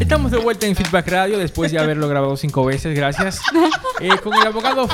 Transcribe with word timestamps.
Estamos 0.00 0.30
de 0.30 0.38
vuelta 0.38 0.66
en 0.66 0.76
Feedback 0.76 1.08
Radio 1.08 1.38
después 1.38 1.72
de 1.72 1.78
haberlo 1.78 2.08
grabado 2.08 2.36
cinco 2.36 2.64
veces, 2.64 2.94
gracias. 2.96 3.40
Eh, 3.98 4.10
con 4.22 4.34
el 4.34 4.46
abogado 4.46 4.86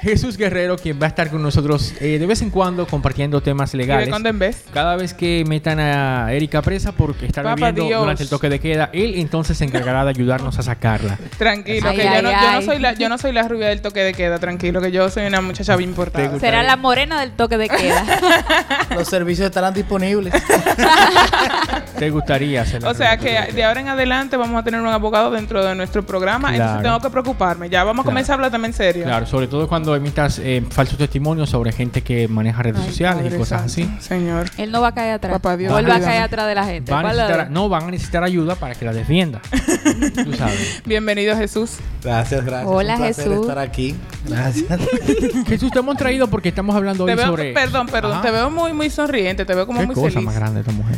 Jesús 0.00 0.36
Guerrero, 0.38 0.76
quien 0.76 0.98
va 1.00 1.04
a 1.06 1.08
estar 1.08 1.28
con 1.30 1.42
nosotros 1.42 1.92
eh, 2.00 2.18
de 2.18 2.26
vez 2.26 2.40
en 2.40 2.48
cuando 2.50 2.86
compartiendo 2.86 3.42
temas 3.42 3.74
¿Y 3.74 3.78
de 3.78 3.84
legales. 3.84 4.08
cuándo 4.08 4.28
en 4.30 4.38
vez? 4.38 4.64
Cada 4.72 4.96
vez 4.96 5.12
que 5.12 5.44
metan 5.46 5.78
a 5.78 6.32
Erika 6.32 6.62
presa 6.62 6.92
por 6.92 7.14
estar 7.22 7.44
bebiendo 7.44 7.84
Dios. 7.84 8.00
durante 8.00 8.22
el 8.22 8.28
toque 8.30 8.48
de 8.48 8.58
queda, 8.60 8.88
él 8.94 9.14
entonces 9.16 9.58
se 9.58 9.64
encargará 9.64 10.04
de 10.04 10.10
ayudarnos 10.10 10.58
a 10.58 10.62
sacarla. 10.62 11.18
Tranquilo, 11.36 11.90
Ay, 11.90 11.96
que 11.96 12.08
ay, 12.08 12.16
yo, 12.16 12.22
no, 12.22 12.30
yo, 12.30 12.52
no 12.52 12.62
soy 12.62 12.78
la, 12.78 12.92
yo 12.94 13.08
no 13.10 13.18
soy 13.18 13.32
la 13.32 13.46
rubia 13.46 13.68
del 13.68 13.82
toque 13.82 14.00
de 14.02 14.14
queda, 14.14 14.38
tranquilo, 14.38 14.80
que 14.80 14.90
yo 14.90 15.10
soy 15.10 15.26
una 15.26 15.40
muchacha 15.42 15.76
bien 15.76 15.90
importada. 15.90 16.32
Te 16.32 16.40
Será 16.40 16.62
la 16.62 16.76
morena 16.76 17.20
del 17.20 17.32
toque 17.32 17.58
de 17.58 17.68
queda. 17.68 18.04
Los 18.94 19.06
servicios 19.08 19.46
estarán 19.46 19.74
disponibles. 19.74 20.32
¿Te 21.98 22.08
gustaría 22.10 22.62
hacerla? 22.62 22.88
O 22.90 22.94
sea 22.94 23.18
que 23.18 23.52
de 23.52 23.64
ahora 23.64 23.80
en 23.80 23.88
adelante 23.88 24.36
vamos 24.36 24.58
a 24.58 24.64
tener 24.64 24.80
un 24.80 24.86
abogado 24.88 25.30
dentro 25.30 25.62
de 25.64 25.74
nuestro 25.74 26.04
programa, 26.06 26.48
Claro. 26.48 26.62
entonces 26.64 26.82
tengo 26.84 27.00
que 27.00 27.10
preocuparme. 27.10 27.68
Ya 27.68 27.84
vamos 27.84 28.00
a 28.00 28.04
Claro. 28.04 28.10
comenzar 28.14 28.32
a 28.32 28.34
hablar 28.36 28.50
también 28.50 28.72
serio. 28.72 29.04
Claro, 29.04 29.26
sobre 29.26 29.46
todo 29.46 29.68
cuando 29.68 29.89
emitas 29.96 30.38
eh, 30.38 30.62
falsos 30.70 30.98
testimonios 30.98 31.50
sobre 31.50 31.72
gente 31.72 32.02
que 32.02 32.28
maneja 32.28 32.62
redes 32.62 32.80
Ay, 32.82 32.88
sociales 32.90 33.32
y 33.32 33.36
cosas 33.36 33.72
Santo, 33.72 33.90
así. 33.94 34.02
Señor. 34.06 34.46
Él 34.56 34.70
no 34.70 34.80
va 34.80 34.88
a 34.88 34.94
caer 34.94 35.14
atrás. 35.14 35.32
Papá 35.34 35.56
Dios, 35.56 35.72
Vuelve 35.72 35.90
a 35.90 35.94
ayúdame. 35.94 36.12
caer 36.12 36.22
atrás 36.24 36.46
de 36.48 36.54
la 36.54 36.64
gente. 36.64 36.92
Van 36.92 37.06
a 37.06 37.44
no, 37.50 37.68
van 37.68 37.84
a 37.84 37.90
necesitar 37.90 38.22
ayuda 38.24 38.54
para 38.54 38.74
que 38.74 38.84
la 38.84 38.92
defienda. 38.92 39.40
Tú 40.24 40.32
sabes. 40.34 40.82
Bienvenido 40.84 41.36
Jesús. 41.36 41.76
Gracias, 42.02 42.44
gracias. 42.44 42.70
Hola, 42.72 42.96
Un 42.96 43.02
Jesús. 43.04 43.40
estar 43.42 43.58
aquí. 43.58 43.94
Gracias. 44.26 44.66
Jesús, 45.46 45.70
te 45.70 45.78
hemos 45.78 45.96
traído 45.96 46.28
porque 46.28 46.48
estamos 46.50 46.74
hablando 46.76 47.04
Te 47.04 47.12
hoy 47.12 47.16
veo, 47.16 47.26
sobre... 47.26 47.52
perdón, 47.52 47.86
perdón, 47.86 48.12
Ajá. 48.12 48.22
te 48.22 48.30
veo 48.30 48.50
muy, 48.50 48.72
muy 48.72 48.90
sonriente, 48.90 49.44
te 49.44 49.54
veo 49.54 49.66
como 49.66 49.80
Qué 49.80 49.86
muy 49.86 49.94
cosa 49.94 50.10
feliz. 50.10 50.24
más 50.24 50.34
grande 50.34 50.60
esta 50.60 50.72
mujer. 50.72 50.96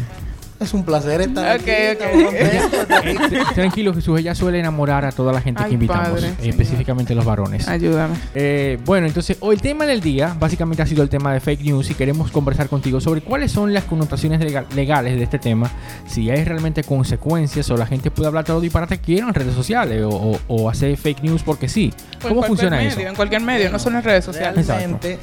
Es 0.62 0.74
un 0.74 0.84
placer 0.84 1.20
estar 1.20 1.56
Ok, 1.56 1.62
aquí. 1.62 1.70
ok. 1.70 1.72
estamos 1.92 2.24
contentos 2.24 2.70
de 2.70 2.78
estar 2.82 2.98
aquí. 3.06 3.34
Eh, 3.36 3.42
Tranquilo, 3.54 3.94
Jesús, 3.94 4.18
ella 4.20 4.34
suele 4.34 4.60
enamorar 4.60 5.04
a 5.04 5.12
toda 5.12 5.32
la 5.32 5.40
gente 5.40 5.62
Ay, 5.62 5.68
que 5.70 5.74
invitamos, 5.74 6.08
padre, 6.10 6.28
eh, 6.40 6.48
específicamente 6.48 7.14
los 7.14 7.24
varones. 7.24 7.66
Ayúdame. 7.68 8.14
Eh, 8.34 8.78
bueno, 8.84 9.06
entonces, 9.06 9.36
hoy 9.40 9.56
el 9.56 9.60
tema 9.62 9.84
del 9.86 10.00
día 10.00 10.36
básicamente 10.38 10.82
ha 10.82 10.86
sido 10.86 11.02
el 11.02 11.08
tema 11.08 11.32
de 11.32 11.40
fake 11.40 11.62
news 11.62 11.90
y 11.90 11.94
queremos 11.94 12.30
conversar 12.30 12.68
contigo 12.68 13.00
sobre 13.00 13.20
cuáles 13.22 13.50
son 13.52 13.72
las 13.74 13.84
connotaciones 13.84 14.40
lega- 14.40 14.64
legales 14.74 15.16
de 15.16 15.22
este 15.24 15.38
tema, 15.38 15.70
si 16.06 16.30
hay 16.30 16.44
realmente 16.44 16.84
consecuencias 16.84 17.68
o 17.70 17.76
la 17.76 17.86
gente 17.86 18.10
puede 18.10 18.28
hablar 18.28 18.44
todo 18.44 18.60
disparate 18.60 18.98
que 18.98 19.02
quiera 19.04 19.26
en 19.28 19.34
redes 19.34 19.54
sociales 19.54 20.02
o, 20.04 20.08
o- 20.10 20.40
o 20.48 20.70
hacer 20.70 20.96
fake 20.96 21.22
news 21.22 21.42
porque 21.42 21.68
sí. 21.68 21.92
Pues 22.20 22.32
¿Cómo 22.32 22.42
funciona 22.44 22.76
medio, 22.76 22.90
eso? 22.90 23.00
En 23.00 23.14
cualquier 23.14 23.40
medio, 23.42 23.70
no 23.70 23.78
son 23.78 23.96
en 23.96 24.02
redes 24.04 24.24
sociales. 24.24 24.66
Realmente, 24.66 25.18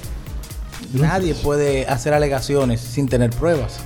nadie 0.94 1.34
puede 1.36 1.86
hacer 1.88 2.14
alegaciones 2.14 2.82
sin 2.82 3.08
tener 3.08 3.30
pruebas. 3.30 3.80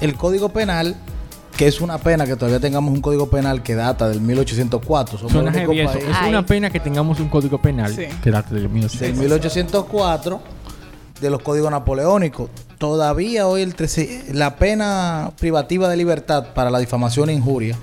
El 0.00 0.14
Código 0.16 0.48
Penal, 0.50 0.96
que 1.56 1.66
es 1.66 1.80
una 1.80 1.98
pena 1.98 2.26
que 2.26 2.36
todavía 2.36 2.60
tengamos 2.60 2.92
un 2.92 3.00
Código 3.00 3.28
Penal 3.30 3.62
que 3.62 3.74
data 3.74 4.08
del 4.08 4.20
1804. 4.20 5.18
Somos 5.18 5.32
Suena 5.32 5.50
el 5.50 5.56
único 5.56 5.72
heavy 5.72 5.80
eso. 5.86 5.92
país 5.98 6.04
Es 6.10 6.16
Ay. 6.20 6.28
una 6.30 6.44
pena 6.46 6.70
que 6.70 6.80
tengamos 6.80 7.20
un 7.20 7.28
código 7.28 7.60
penal 7.60 7.94
Sí. 7.94 8.06
que 8.22 8.30
date 8.30 8.54
del 8.54 8.64
del 8.64 8.72
1800. 8.72 9.18
1804 9.20 10.40
de 11.20 11.30
los 11.30 11.40
códigos 11.42 11.70
napoleónicos. 11.70 12.50
Todavía 12.76 13.46
hoy 13.46 13.62
el 13.62 13.74
trece- 13.76 14.24
la 14.34 14.56
pena 14.56 15.32
privativa 15.38 15.88
de 15.88 15.96
libertad 15.96 16.48
para 16.54 16.70
la 16.70 16.78
difamación 16.80 17.30
e 17.30 17.32
injuria, 17.34 17.78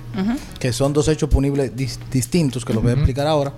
que 0.60 0.72
son 0.72 0.92
dos 0.92 1.08
hechos 1.08 1.28
punibles 1.30 1.74
dis- 1.74 1.98
distintos, 2.10 2.64
que 2.64 2.74
los 2.74 2.82
voy 2.82 2.92
a 2.92 2.94
explicar 2.94 3.26
ahora, 3.26 3.52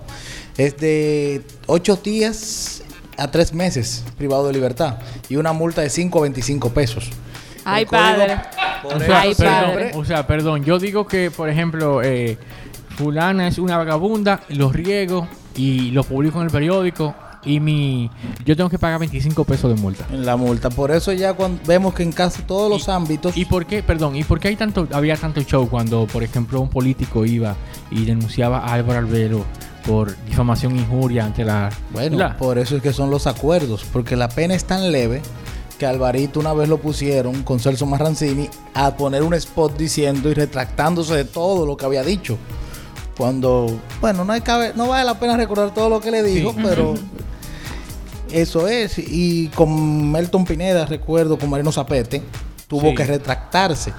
es 0.57 0.77
de 0.77 1.43
ocho 1.67 1.97
días 1.97 2.81
a 3.17 3.29
tres 3.29 3.53
meses 3.53 4.03
privado 4.17 4.47
de 4.47 4.53
libertad 4.53 4.97
y 5.29 5.35
una 5.35 5.51
multa 5.53 5.81
de 5.81 5.89
5 5.89 6.19
a 6.19 6.21
25 6.23 6.69
pesos. 6.69 7.09
Ay, 7.65 7.85
padre. 7.85 8.37
O 8.83 8.99
sea, 8.99 9.21
Ay, 9.21 9.33
siempre- 9.33 9.47
padre. 9.61 9.83
perdón, 9.85 10.01
o 10.01 10.05
sea, 10.05 10.27
perdón, 10.27 10.63
yo 10.63 10.79
digo 10.79 11.05
que, 11.07 11.31
por 11.31 11.49
ejemplo, 11.49 12.01
eh, 12.03 12.37
fulana 12.95 13.47
es 13.47 13.57
una 13.57 13.77
vagabunda, 13.77 14.41
los 14.49 14.73
riego 14.73 15.27
y 15.55 15.91
lo 15.91 16.03
publico 16.03 16.39
en 16.39 16.45
el 16.45 16.51
periódico 16.51 17.15
y 17.43 17.59
mi 17.59 18.09
yo 18.43 18.55
tengo 18.55 18.69
que 18.69 18.79
pagar 18.79 18.99
25 18.99 19.43
pesos 19.43 19.73
de 19.75 19.79
multa. 19.81 20.05
en 20.11 20.25
la 20.25 20.35
multa. 20.35 20.69
Por 20.69 20.91
eso 20.91 21.11
ya 21.13 21.33
cuando 21.33 21.59
vemos 21.65 21.93
que 21.93 22.03
en 22.03 22.11
casi 22.11 22.41
todos 22.43 22.69
los 22.69 22.89
ámbitos 22.89 23.37
¿Y 23.37 23.45
por 23.45 23.65
qué, 23.65 23.83
perdón, 23.83 24.15
y 24.15 24.23
por 24.23 24.39
qué 24.39 24.47
hay 24.49 24.55
tanto, 24.55 24.87
había 24.91 25.15
tanto 25.17 25.41
show 25.41 25.67
cuando, 25.69 26.07
por 26.07 26.23
ejemplo, 26.23 26.59
un 26.61 26.69
político 26.69 27.25
iba 27.25 27.55
y 27.91 28.05
denunciaba 28.05 28.59
a 28.59 28.73
Álvaro 28.73 28.99
Albero 28.99 29.45
por 29.85 30.15
difamación 30.25 30.75
e 30.75 30.79
injuria 30.81 31.25
ante 31.25 31.43
la... 31.45 31.69
Bueno, 31.91 32.17
la- 32.17 32.35
por 32.37 32.57
eso 32.57 32.75
es 32.77 32.81
que 32.81 32.91
son 32.93 33.11
los 33.11 33.27
acuerdos, 33.27 33.85
porque 33.93 34.15
la 34.15 34.27
pena 34.29 34.55
es 34.55 34.65
tan 34.65 34.91
leve 34.91 35.21
que 35.77 35.85
Alvarito 35.85 36.39
una 36.39 36.53
vez 36.53 36.69
lo 36.69 36.77
pusieron 36.77 37.43
con 37.43 37.59
Celso 37.59 37.85
Marrancini 37.85 38.49
a 38.73 38.95
poner 38.95 39.23
un 39.23 39.33
spot 39.33 39.77
diciendo 39.77 40.29
y 40.29 40.33
retractándose 40.33 41.13
de 41.15 41.25
todo 41.25 41.65
lo 41.65 41.75
que 41.77 41.85
había 41.85 42.03
dicho. 42.03 42.37
Cuando, 43.17 43.79
bueno, 44.01 44.25
no, 44.25 44.33
hay 44.33 44.41
cabe- 44.41 44.73
no 44.75 44.87
vale 44.89 45.05
la 45.05 45.19
pena 45.19 45.37
recordar 45.37 45.73
todo 45.73 45.89
lo 45.89 46.01
que 46.01 46.11
le 46.11 46.21
dijo, 46.23 46.51
Sí. 46.51 46.59
pero 46.63 46.95
eso 48.31 48.67
es. 48.67 48.97
Y 48.97 49.47
con 49.49 50.11
Melton 50.11 50.45
Pineda, 50.45 50.85
recuerdo, 50.85 51.37
con 51.37 51.49
Marino 51.49 51.71
Zapete, 51.71 52.21
tuvo 52.67 52.89
Sí. 52.89 52.95
que 52.95 53.05
retractarse, 53.05 53.93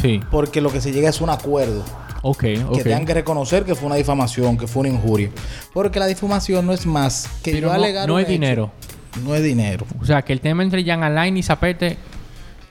Sí, 0.00 0.20
porque 0.30 0.60
lo 0.60 0.70
que 0.70 0.80
se 0.80 0.92
llega 0.92 1.08
es 1.08 1.20
un 1.20 1.30
acuerdo 1.30 1.82
ok, 2.22 2.38
que 2.40 2.80
tengan 2.84 3.04
que 3.06 3.14
reconocer 3.14 3.64
que 3.64 3.74
fue 3.74 3.86
una 3.86 3.96
difamación, 3.96 4.56
que 4.58 4.66
fue 4.66 4.80
una 4.80 4.90
injuria. 4.90 5.30
Porque 5.72 5.98
la 5.98 6.06
difamación 6.06 6.66
no 6.66 6.72
es 6.72 6.84
más 6.86 7.26
que 7.42 7.52
Pero 7.52 7.68
yo 7.68 7.68
no, 7.68 7.72
alegar 7.74 8.06
no 8.08 8.18
es 8.18 8.24
hecho. 8.24 8.32
dinero. 8.32 8.70
No 9.24 9.34
es 9.34 9.42
dinero. 9.42 9.86
O 10.00 10.04
sea, 10.04 10.22
que 10.22 10.32
el 10.32 10.40
tema 10.40 10.62
entre 10.62 10.84
Jan 10.84 11.02
Alain 11.02 11.36
y 11.36 11.42
Zapete... 11.42 11.98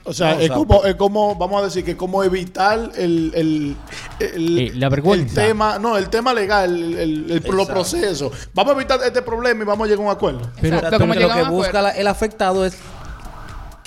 O 0.04 0.12
sea, 0.14 0.30
No, 0.30 0.36
o 0.36 0.40
es, 0.40 0.46
sea, 0.46 0.56
como, 0.56 0.84
es 0.84 0.94
como, 0.94 1.34
vamos 1.34 1.60
a 1.60 1.64
decir, 1.66 1.84
que 1.84 1.94
como 1.94 2.24
evitar 2.24 2.92
el, 2.96 3.30
el, 3.34 3.76
el- 4.20 4.58
Eh, 4.58 4.72
la 4.74 4.88
vergüenza. 4.88 5.42
el 5.42 5.48
tema, 5.48 5.78
no, 5.78 5.98
el 5.98 6.08
tema 6.08 6.32
legal, 6.32 6.74
el, 6.74 6.98
el- 6.98 7.30
el- 7.44 7.54
los 7.54 7.68
procesos. 7.68 8.32
Vamos 8.54 8.72
a 8.72 8.76
evitar 8.76 9.00
este 9.04 9.20
problema 9.20 9.64
y 9.64 9.66
vamos 9.66 9.84
a 9.86 9.90
llegar 9.90 10.02
a 10.06 10.08
un 10.08 10.12
acuerdo. 10.16 10.50
Pero, 10.62 10.76
Exacto, 10.76 10.96
pero- 10.96 11.00
como 11.00 11.12
Porque 11.14 11.28
lo 11.28 11.34
que 11.44 11.50
busca 11.50 11.82
la- 11.82 11.90
el 11.90 12.06
afectado 12.06 12.64
es 12.64 12.78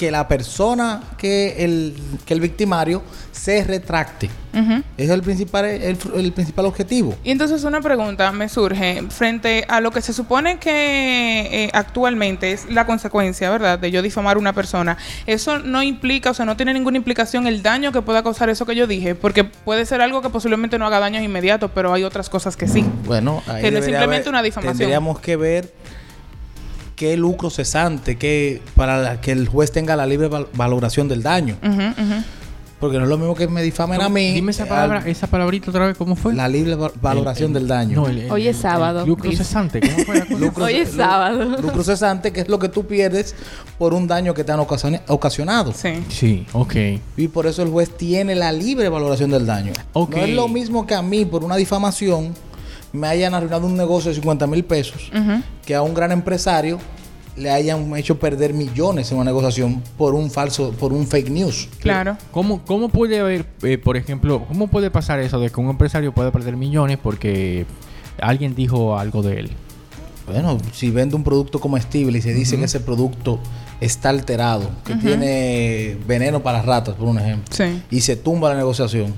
que 0.01 0.09
la 0.09 0.27
persona 0.27 0.99
que 1.15 1.63
el, 1.63 1.95
que 2.25 2.33
el 2.33 2.41
victimario 2.41 3.03
se 3.31 3.63
retracte. 3.63 4.31
Ese 4.51 4.83
es 4.97 5.09
el 5.11 5.21
principal, 5.21 5.65
el, 5.65 5.95
el 6.15 6.33
principal 6.33 6.65
objetivo. 6.65 7.13
Y 7.23 7.29
entonces 7.29 7.63
una 7.65 7.81
pregunta 7.81 8.31
me 8.31 8.49
surge 8.49 9.03
frente 9.09 9.63
a 9.69 9.79
lo 9.79 9.91
que 9.91 10.01
se 10.01 10.11
supone 10.11 10.57
que 10.57 11.65
eh, 11.65 11.69
actualmente 11.73 12.51
es 12.51 12.67
la 12.67 12.87
consecuencia, 12.87 13.51
¿verdad? 13.51 13.77
De 13.77 13.91
yo 13.91 14.01
difamar 14.01 14.37
a 14.37 14.39
una 14.39 14.53
persona. 14.53 14.97
Eso 15.27 15.59
no 15.59 15.83
implica, 15.83 16.31
o 16.31 16.33
sea, 16.33 16.47
no 16.47 16.57
tiene 16.57 16.73
ninguna 16.73 16.97
implicación 16.97 17.45
el 17.45 17.61
daño 17.61 17.91
que 17.91 18.01
pueda 18.01 18.23
causar 18.23 18.49
eso 18.49 18.65
que 18.65 18.75
yo 18.75 18.87
dije, 18.87 19.13
porque 19.13 19.43
puede 19.43 19.85
ser 19.85 20.01
algo 20.01 20.23
que 20.23 20.31
posiblemente 20.31 20.79
no 20.79 20.87
haga 20.87 20.99
daños 20.99 21.21
inmediatos, 21.21 21.69
pero 21.75 21.93
hay 21.93 22.03
otras 22.03 22.27
cosas 22.27 22.57
que 22.57 22.67
sí. 22.67 22.83
Bueno, 23.05 23.43
ahí 23.45 23.61
Que 23.61 23.69
no 23.69 23.77
es 23.77 23.85
simplemente 23.85 24.29
una 24.29 24.41
difamación. 24.41 24.79
Tendríamos 24.79 25.19
que 25.19 25.35
ver 25.35 25.71
qué 27.01 27.17
lucro 27.17 27.49
cesante, 27.49 28.15
que 28.15 28.61
para 28.75 28.99
la- 29.01 29.21
que 29.21 29.31
el 29.31 29.47
juez 29.47 29.71
tenga 29.71 29.95
la 29.95 30.05
libre 30.05 30.27
val- 30.27 30.45
valoración 30.53 31.07
del 31.07 31.23
daño. 31.23 31.57
Ujú, 31.63 31.71
ujú. 31.81 32.23
Porque 32.79 32.97
no 32.97 33.03
es 33.05 33.09
lo 33.09 33.17
mismo 33.17 33.33
que 33.35 33.47
me 33.47 33.63
difamen 33.63 33.99
a 34.01 34.07
mí. 34.09 34.33
Dime 34.33 34.51
esa 34.51 34.67
palabra, 34.67 34.99
al- 34.99 35.07
esa 35.07 35.25
palabrita 35.25 35.71
otra 35.71 35.87
vez, 35.87 35.97
¿cómo 35.97 36.15
fue? 36.15 36.33
la 36.35 36.47
libre 36.47 36.75
va- 36.75 36.91
valoración 37.01 37.49
El- 37.51 37.57
el- 37.57 37.61
del 37.63 37.67
daño. 37.67 37.95
no, 38.01 38.07
el- 38.07 38.19
el- 38.19 38.31
Hoy 38.31 38.47
es 38.47 38.55
el- 38.55 38.61
sábado, 38.61 39.01
el 39.01 39.07
Lucro 39.07 39.31
dice. 39.31 39.43
cesante, 39.43 39.81
¿cómo 39.81 39.97
fue 40.05 40.15
la 40.19 40.25
cosa? 40.25 40.39
Lucro- 40.39 40.65
Hoy 40.65 40.73
es 40.75 40.91
sábado. 40.91 41.57
Lucro 41.59 41.83
cesante, 41.83 42.31
que 42.31 42.41
es 42.41 42.49
lo 42.49 42.59
que 42.59 42.69
tú 42.69 42.85
pierdes 42.85 43.33
por 43.79 43.95
un 43.95 44.05
daño 44.07 44.35
que 44.35 44.43
te 44.43 44.51
han 44.51 44.59
ocasiona- 44.59 45.01
ocasionado. 45.07 45.73
Sí. 45.73 46.03
Sí, 46.09 46.45
ok. 46.53 46.75
Y 47.17 47.27
por 47.29 47.47
eso 47.47 47.63
el 47.63 47.69
juez 47.69 47.97
tiene 47.97 48.35
la 48.35 48.51
libre 48.51 48.89
valoración 48.89 49.31
del 49.31 49.47
daño. 49.47 49.73
Ok. 49.93 50.15
No 50.17 50.23
es 50.23 50.29
lo 50.35 50.47
mismo 50.47 50.85
que 50.85 50.93
a 50.93 51.01
mí, 51.01 51.25
por 51.25 51.43
una 51.43 51.55
difamación, 51.55 52.33
me 52.93 53.07
hayan 53.07 53.33
arruinado 53.33 53.65
un 53.67 53.75
negocio 53.77 54.09
de 54.09 54.15
50 54.15 54.47
mil 54.47 54.63
pesos, 54.65 55.11
que 55.65 55.75
a 55.75 55.81
un 55.81 55.93
gran 55.93 56.11
empresario 56.11 56.79
le 57.37 57.49
hayan 57.49 57.95
hecho 57.95 58.19
perder 58.19 58.53
millones 58.53 59.09
en 59.11 59.17
una 59.17 59.25
negociación 59.31 59.81
por 59.97 60.13
un 60.15 60.29
falso, 60.29 60.71
por 60.71 60.91
un 60.91 61.07
fake 61.07 61.29
news. 61.29 61.69
Claro. 61.79 62.17
¿Cómo, 62.31 62.61
cómo 62.65 62.89
puede 62.89 63.19
haber, 63.19 63.45
eh, 63.63 63.77
por 63.77 63.95
ejemplo, 63.95 64.43
cómo 64.47 64.67
puede 64.67 64.91
pasar 64.91 65.19
eso 65.21 65.39
de 65.39 65.49
que 65.49 65.59
un 65.61 65.69
empresario 65.69 66.13
puede 66.13 66.29
perder 66.31 66.57
millones 66.57 66.97
porque 67.01 67.65
alguien 68.21 68.53
dijo 68.53 68.97
algo 68.97 69.21
de 69.23 69.39
él? 69.39 69.49
Bueno, 70.27 70.57
si 70.73 70.91
vende 70.91 71.15
un 71.15 71.23
producto 71.23 71.59
comestible 71.59 72.17
y 72.17 72.21
se 72.21 72.33
dice 72.33 72.57
que 72.57 72.65
ese 72.65 72.79
producto 72.81 73.39
está 73.79 74.09
alterado, 74.09 74.69
que 74.85 74.95
tiene 74.95 75.97
veneno 76.05 76.43
para 76.43 76.61
ratas, 76.61 76.95
por 76.95 77.07
un 77.07 77.17
ejemplo, 77.17 77.45
Sí. 77.55 77.81
y 77.89 78.01
se 78.01 78.15
tumba 78.17 78.49
la 78.49 78.55
negociación, 78.55 79.13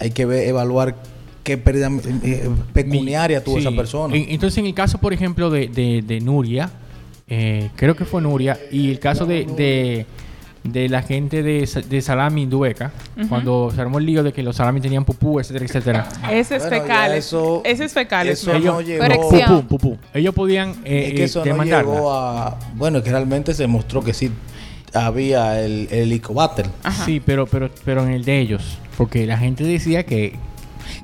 hay 0.00 0.10
que 0.10 0.24
ver, 0.26 0.48
evaluar 0.48 0.96
qué 1.44 1.56
pérdida 1.58 1.88
eh, 2.24 2.48
pecuniaria 2.72 3.44
tuvo 3.44 3.56
Sí. 3.56 3.60
esa 3.60 3.70
persona. 3.70 4.16
En- 4.16 4.26
Entonces, 4.30 4.58
en 4.58 4.66
el 4.66 4.74
caso, 4.74 4.98
por 4.98 5.12
ejemplo, 5.12 5.50
de, 5.50 5.68
de- 5.68 6.02
de 6.02 6.20
Nuria, 6.20 6.70
eh, 7.28 7.70
creo 7.76 7.94
que 7.94 8.04
fue 8.04 8.20
Nuria, 8.20 8.58
y 8.72 8.90
el 8.90 8.98
caso 8.98 9.24
de, 9.26 9.44
de, 9.56 10.06
de 10.64 10.88
la 10.88 11.02
gente 11.02 11.42
de, 11.42 11.68
de 11.88 12.00
Salami 12.02 12.46
Dueca, 12.46 12.92
cuando 13.28 13.70
se 13.74 13.80
armó 13.80 13.98
el 13.98 14.06
lío 14.06 14.22
de 14.22 14.32
que 14.32 14.42
los 14.42 14.56
salami 14.56 14.80
tenían 14.80 15.04
pupú, 15.04 15.38
etcétera, 15.38 15.64
etcétera. 15.66 16.08
Ese 16.30 16.56
es 16.56 16.62
Bueno, 16.68 16.82
fecal. 16.82 17.12
eso- 17.14 17.62
Ese 17.64 17.84
es 17.84 17.92
fecal. 17.92 18.28
eso 18.28 18.58
no 18.58 18.80
llegó, 18.80 19.02
Corrección. 19.04 19.62
Pupú, 19.66 19.78
pupú. 19.78 19.98
Ellos 20.14 20.34
podían 20.34 20.70
eh, 20.84 21.04
es 21.08 21.12
que 21.14 21.20
eh, 21.20 21.24
eso 21.24 21.38
no 21.40 21.44
demandarla. 21.44 21.92
llegó 21.92 22.12
a... 22.12 22.58
Bueno, 22.74 22.98
es 22.98 23.04
que 23.04 23.10
realmente 23.10 23.52
se 23.54 23.66
mostró 23.66 24.02
que 24.02 24.12
sí. 24.14 24.30
había 24.94 25.60
el, 25.62 25.88
el. 25.90 26.22
Ajá. 26.82 27.04
Sí, 27.04 27.20
pero, 27.24 27.46
pero, 27.46 27.70
pero 27.84 28.02
en 28.04 28.10
el 28.12 28.24
de 28.24 28.38
ellos. 28.40 28.78
Porque 28.96 29.26
la 29.26 29.36
gente 29.38 29.64
decía 29.64 30.04
que 30.04 30.34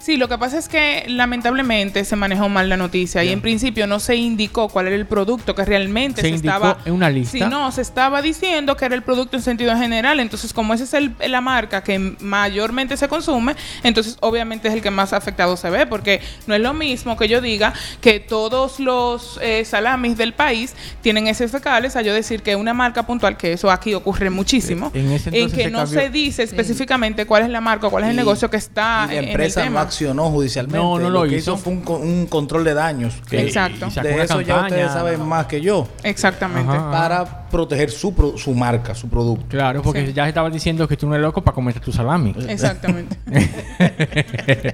Sí, 0.00 0.17
lo 0.17 0.29
que 0.29 0.38
pasa 0.38 0.59
es 0.59 0.69
que 0.69 1.05
lamentablemente 1.09 2.05
se 2.05 2.17
manejó 2.17 2.49
mal 2.49 2.69
la 2.69 2.77
noticia 2.77 3.23
y 3.25 3.31
en 3.31 3.41
principio 3.41 3.87
no 3.87 4.00
se 4.00 4.17
indicó 4.17 4.69
cuál 4.69 4.87
era 4.88 4.97
el 4.97 5.06
producto 5.06 5.55
que 5.55 5.65
realmente 5.65 6.21
Se 6.23 6.29
se, 6.29 6.35
indicó 6.35 6.55
estaba 6.55 6.79
en 6.85 6.93
una 6.93 7.11
lista. 7.11 7.38
Sí, 7.38 7.44
no, 7.49 7.71
se 7.73 7.82
estaba 7.82 8.21
diciendo 8.23 8.77
que 8.77 8.85
era 8.85 8.94
el 8.94 9.03
producto 9.03 9.37
en 9.37 9.43
sentido 9.43 9.77
general, 9.77 10.21
entonces 10.21 10.53
como 10.53 10.75
esa 10.75 10.85
es 10.85 10.94
el- 10.94 11.15
la 11.29 11.41
marca 11.41 11.82
que 11.82 11.99
mayormente 12.21 12.97
se 12.97 13.09
consume, 13.09 13.55
entonces 13.82 14.17
obviamente 14.21 14.69
es 14.69 14.75
el 14.75 14.82
que 14.82 14.91
más 14.91 15.12
afectado 15.12 15.56
se 15.56 15.71
ve 15.71 15.87
porque 15.87 16.21
no 16.47 16.55
es 16.55 16.61
lo 16.61 16.73
mismo 16.75 17.17
que 17.17 17.29
yo 17.29 17.41
diga 17.41 17.73
que 18.00 18.21
todos 18.21 18.81
los 18.81 19.38
eh, 19.43 19.65
salamis 19.65 20.17
del 20.17 20.32
país 20.32 20.75
tienen 21.03 21.27
heces 21.27 21.50
fecales 21.50 21.97
a 21.97 22.03
yo 22.03 22.15
decir 22.15 22.43
que 22.43 22.56
una 22.56 22.75
marca 22.75 23.05
puntual, 23.05 23.37
que 23.37 23.53
eso 23.53 23.71
aquí 23.71 23.94
ocurre 23.94 24.31
muchísimo, 24.31 24.91
En 24.94 25.11
ese 25.12 25.31
en 25.31 25.50
que 25.50 25.65
se 25.65 25.71
no 25.71 25.79
cambió- 25.81 26.00
se 26.00 26.11
dice 26.11 26.43
específicamente 26.43 27.27
cuál 27.27 27.43
es 27.44 27.49
la 27.50 27.61
marca 27.61 27.87
o 27.87 27.91
cuál 27.91 28.05
es 28.05 28.11
el 28.11 28.15
Y- 28.15 28.19
negocio 28.19 28.50
que 28.50 28.56
está 28.56 29.06
y 29.11 29.15
la 29.15 29.19
en- 29.19 29.25
en 29.25 29.31
el 29.31 29.37
no 29.70 29.78
accionó 29.78 30.31
judicialmente. 30.31 30.78
No, 30.78 30.99
no 30.99 31.11
lo 31.11 31.22
que 31.22 31.37
hizo. 31.37 31.52
hizo 31.55 31.56
fue 31.56 31.72
un, 31.75 31.81
co- 31.82 31.96
un 31.99 32.26
control 32.26 32.64
de 32.64 32.75
daños. 32.75 33.14
que 33.28 33.40
Exacto. 33.43 33.88
y 33.88 34.00
De 34.02 34.22
eso 34.22 34.40
ya 34.40 34.62
ustedes 34.62 34.90
saben 34.93 35.22
más 35.26 35.46
que 35.46 35.61
yo. 35.61 35.88
Exactamente. 36.02 36.70
Ajá. 36.70 36.90
Para 36.90 37.49
proteger 37.50 37.90
su, 37.90 38.14
pro- 38.14 38.37
su 38.38 38.55
marca, 38.55 38.94
su 38.94 39.08
producto. 39.08 39.46
Claro, 39.49 39.82
porque 39.82 40.06
Sí. 40.06 40.12
ya 40.12 40.28
estaban 40.28 40.52
diciendo 40.52 40.87
que 40.87 40.96
tú 40.96 41.06
no 41.08 41.14
eres 41.14 41.25
loco 41.25 41.43
para 41.43 41.55
comerte 41.55 41.81
tu 41.81 41.93
salami. 41.93 42.34
Exactamente. 42.49 43.17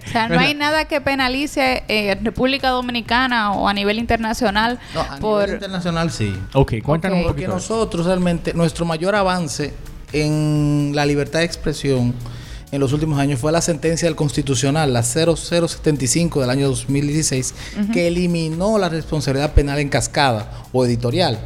O 0.06 0.08
sea, 0.10 0.28
no 0.28 0.38
hay 0.38 0.54
nada 0.54 0.86
que 0.86 1.00
penalice 1.00 1.84
eh, 1.88 2.12
en 2.12 2.24
República 2.24 2.70
Dominicana 2.70 3.52
o 3.52 3.68
a 3.68 3.72
nivel 3.74 3.98
internacional 3.98 4.78
No, 4.94 5.00
a 5.00 5.16
por... 5.18 5.40
nivel 5.42 5.54
internacional 5.56 6.10
sí. 6.10 6.34
ok, 6.54 6.74
cuéntanos 6.82 7.18
un 7.18 7.24
Porque 7.24 7.42
poquito. 7.42 7.54
nosotros 7.54 8.06
realmente, 8.06 8.52
nuestro 8.54 8.84
mayor 8.84 9.14
avance 9.14 9.74
en 10.12 10.92
la 10.94 11.04
libertad 11.06 11.40
de 11.40 11.44
expresión 11.44 12.14
en 12.72 12.80
los 12.80 12.92
últimos 12.92 13.18
años 13.18 13.40
fue 13.40 13.52
la 13.52 13.60
sentencia 13.60 14.08
del 14.08 14.16
Constitucional, 14.16 14.92
la 14.92 15.02
0075 15.02 16.40
del 16.40 16.50
año 16.50 16.68
2016, 16.68 17.54
que 17.92 18.08
eliminó 18.08 18.78
la 18.78 18.88
responsabilidad 18.88 19.52
penal 19.54 19.78
en 19.78 19.88
cascada 19.88 20.50
o 20.72 20.84
editorial, 20.84 21.38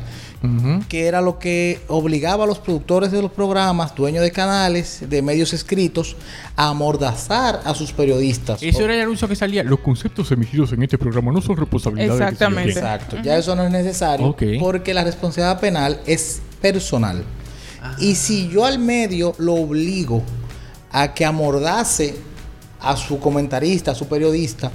que 0.89 1.07
era 1.07 1.21
lo 1.21 1.39
que 1.39 1.81
obligaba 1.89 2.45
a 2.45 2.47
los 2.47 2.59
productores 2.59 3.13
de 3.13 3.21
los 3.21 3.31
programas, 3.31 3.95
dueños 3.95 4.23
de 4.23 4.33
canales, 4.33 5.05
de 5.09 5.21
medios 5.21 5.53
escritos, 5.53 6.17
a 6.57 6.69
amordazar 6.69 7.61
a 7.65 7.75
sus 7.75 7.93
periodistas. 7.93 8.63
Eso 8.63 8.85
era 8.85 8.95
el 8.95 9.03
anuncio 9.03 9.29
que 9.29 9.37
salía. 9.37 9.63
Los 9.63 9.81
conceptos 9.81 10.33
emitidos 10.33 10.73
en 10.73 10.83
este 10.83 10.97
programa 10.97 11.33
no 11.33 11.43
son 11.43 11.57
responsabilidad 11.59 12.17
de 12.17 12.25
Exactamente. 12.25 12.71
Exacto, 12.73 13.17
ya 13.23 13.37
eso 13.37 13.55
no 13.55 13.65
es 13.65 13.71
necesario 13.71 14.35
porque 14.59 14.95
la 14.95 15.05
responsabilidad 15.05 15.61
penal 15.61 16.01
es 16.07 16.41
personal. 16.63 17.25
Y 17.99 18.15
si 18.15 18.49
yo 18.49 18.65
al 18.65 18.79
medio 18.79 19.35
lo 19.39 19.55
obligo 19.55 20.23
a 20.93 21.15
que 21.15 21.25
amordace 21.25 22.17
a 22.81 22.97
su 22.97 23.19
comentarista, 23.21 23.91
a 23.93 23.95
su 23.95 24.09
periodista, 24.09 24.71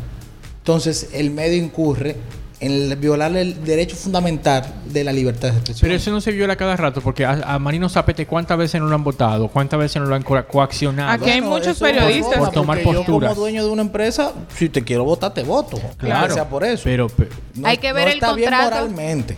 entonces 0.60 1.10
el 1.14 1.32
medio 1.32 1.58
incurre 1.64 2.16
en 2.62 2.72
el- 2.72 2.96
violar 2.96 3.36
el 3.36 3.64
derecho 3.66 3.96
fundamental 3.98 4.64
de 4.86 5.04
la 5.04 5.12
libertad 5.12 5.50
de 5.52 5.58
expresión. 5.58 5.82
Pero 5.82 5.96
eso 5.96 6.10
no 6.12 6.22
se 6.22 6.32
viola 6.32 6.56
cada 6.56 6.76
rato 6.78 7.02
porque 7.02 7.26
a, 7.26 7.34
a 7.56 7.60
Marino 7.60 7.90
Zapete 7.90 8.26
cuántas 8.26 8.58
veces 8.58 8.80
no 8.80 8.88
lo 8.88 8.96
han 8.96 9.04
votado, 9.04 9.50
cuántas 9.50 9.78
veces 9.78 10.02
no 10.02 10.08
lo 10.08 10.16
han 10.16 10.24
co- 10.24 10.42
coaccionado. 10.48 11.12
Aquí 11.12 11.30
hay 11.30 11.42
muchos 11.42 11.78
periodistas 11.80 12.36
forma, 12.36 12.46
por 12.46 12.54
tomar 12.54 12.82
porque 12.82 12.98
posturas. 12.98 13.30
Yo 13.32 13.36
como 13.36 13.42
dueño 13.42 13.66
de 13.66 13.70
una 13.72 13.82
empresa, 13.82 14.32
si 14.56 14.70
te 14.70 14.84
quiero 14.84 15.04
votar, 15.04 15.34
te 15.34 15.44
voto. 15.44 15.78
Claro. 15.98 16.34
sea 16.34 16.48
por 16.48 16.64
eso. 16.64 16.84
Pero, 16.86 17.08
pe- 17.10 17.28
No- 17.56 17.68
Hay 17.68 17.78
que 17.78 17.92
ver 17.92 18.06
no 18.06 18.12
el 18.12 18.14
está 18.16 18.34
bien 18.34 18.50
contrato. 18.52 18.76
moralmente. 18.88 19.38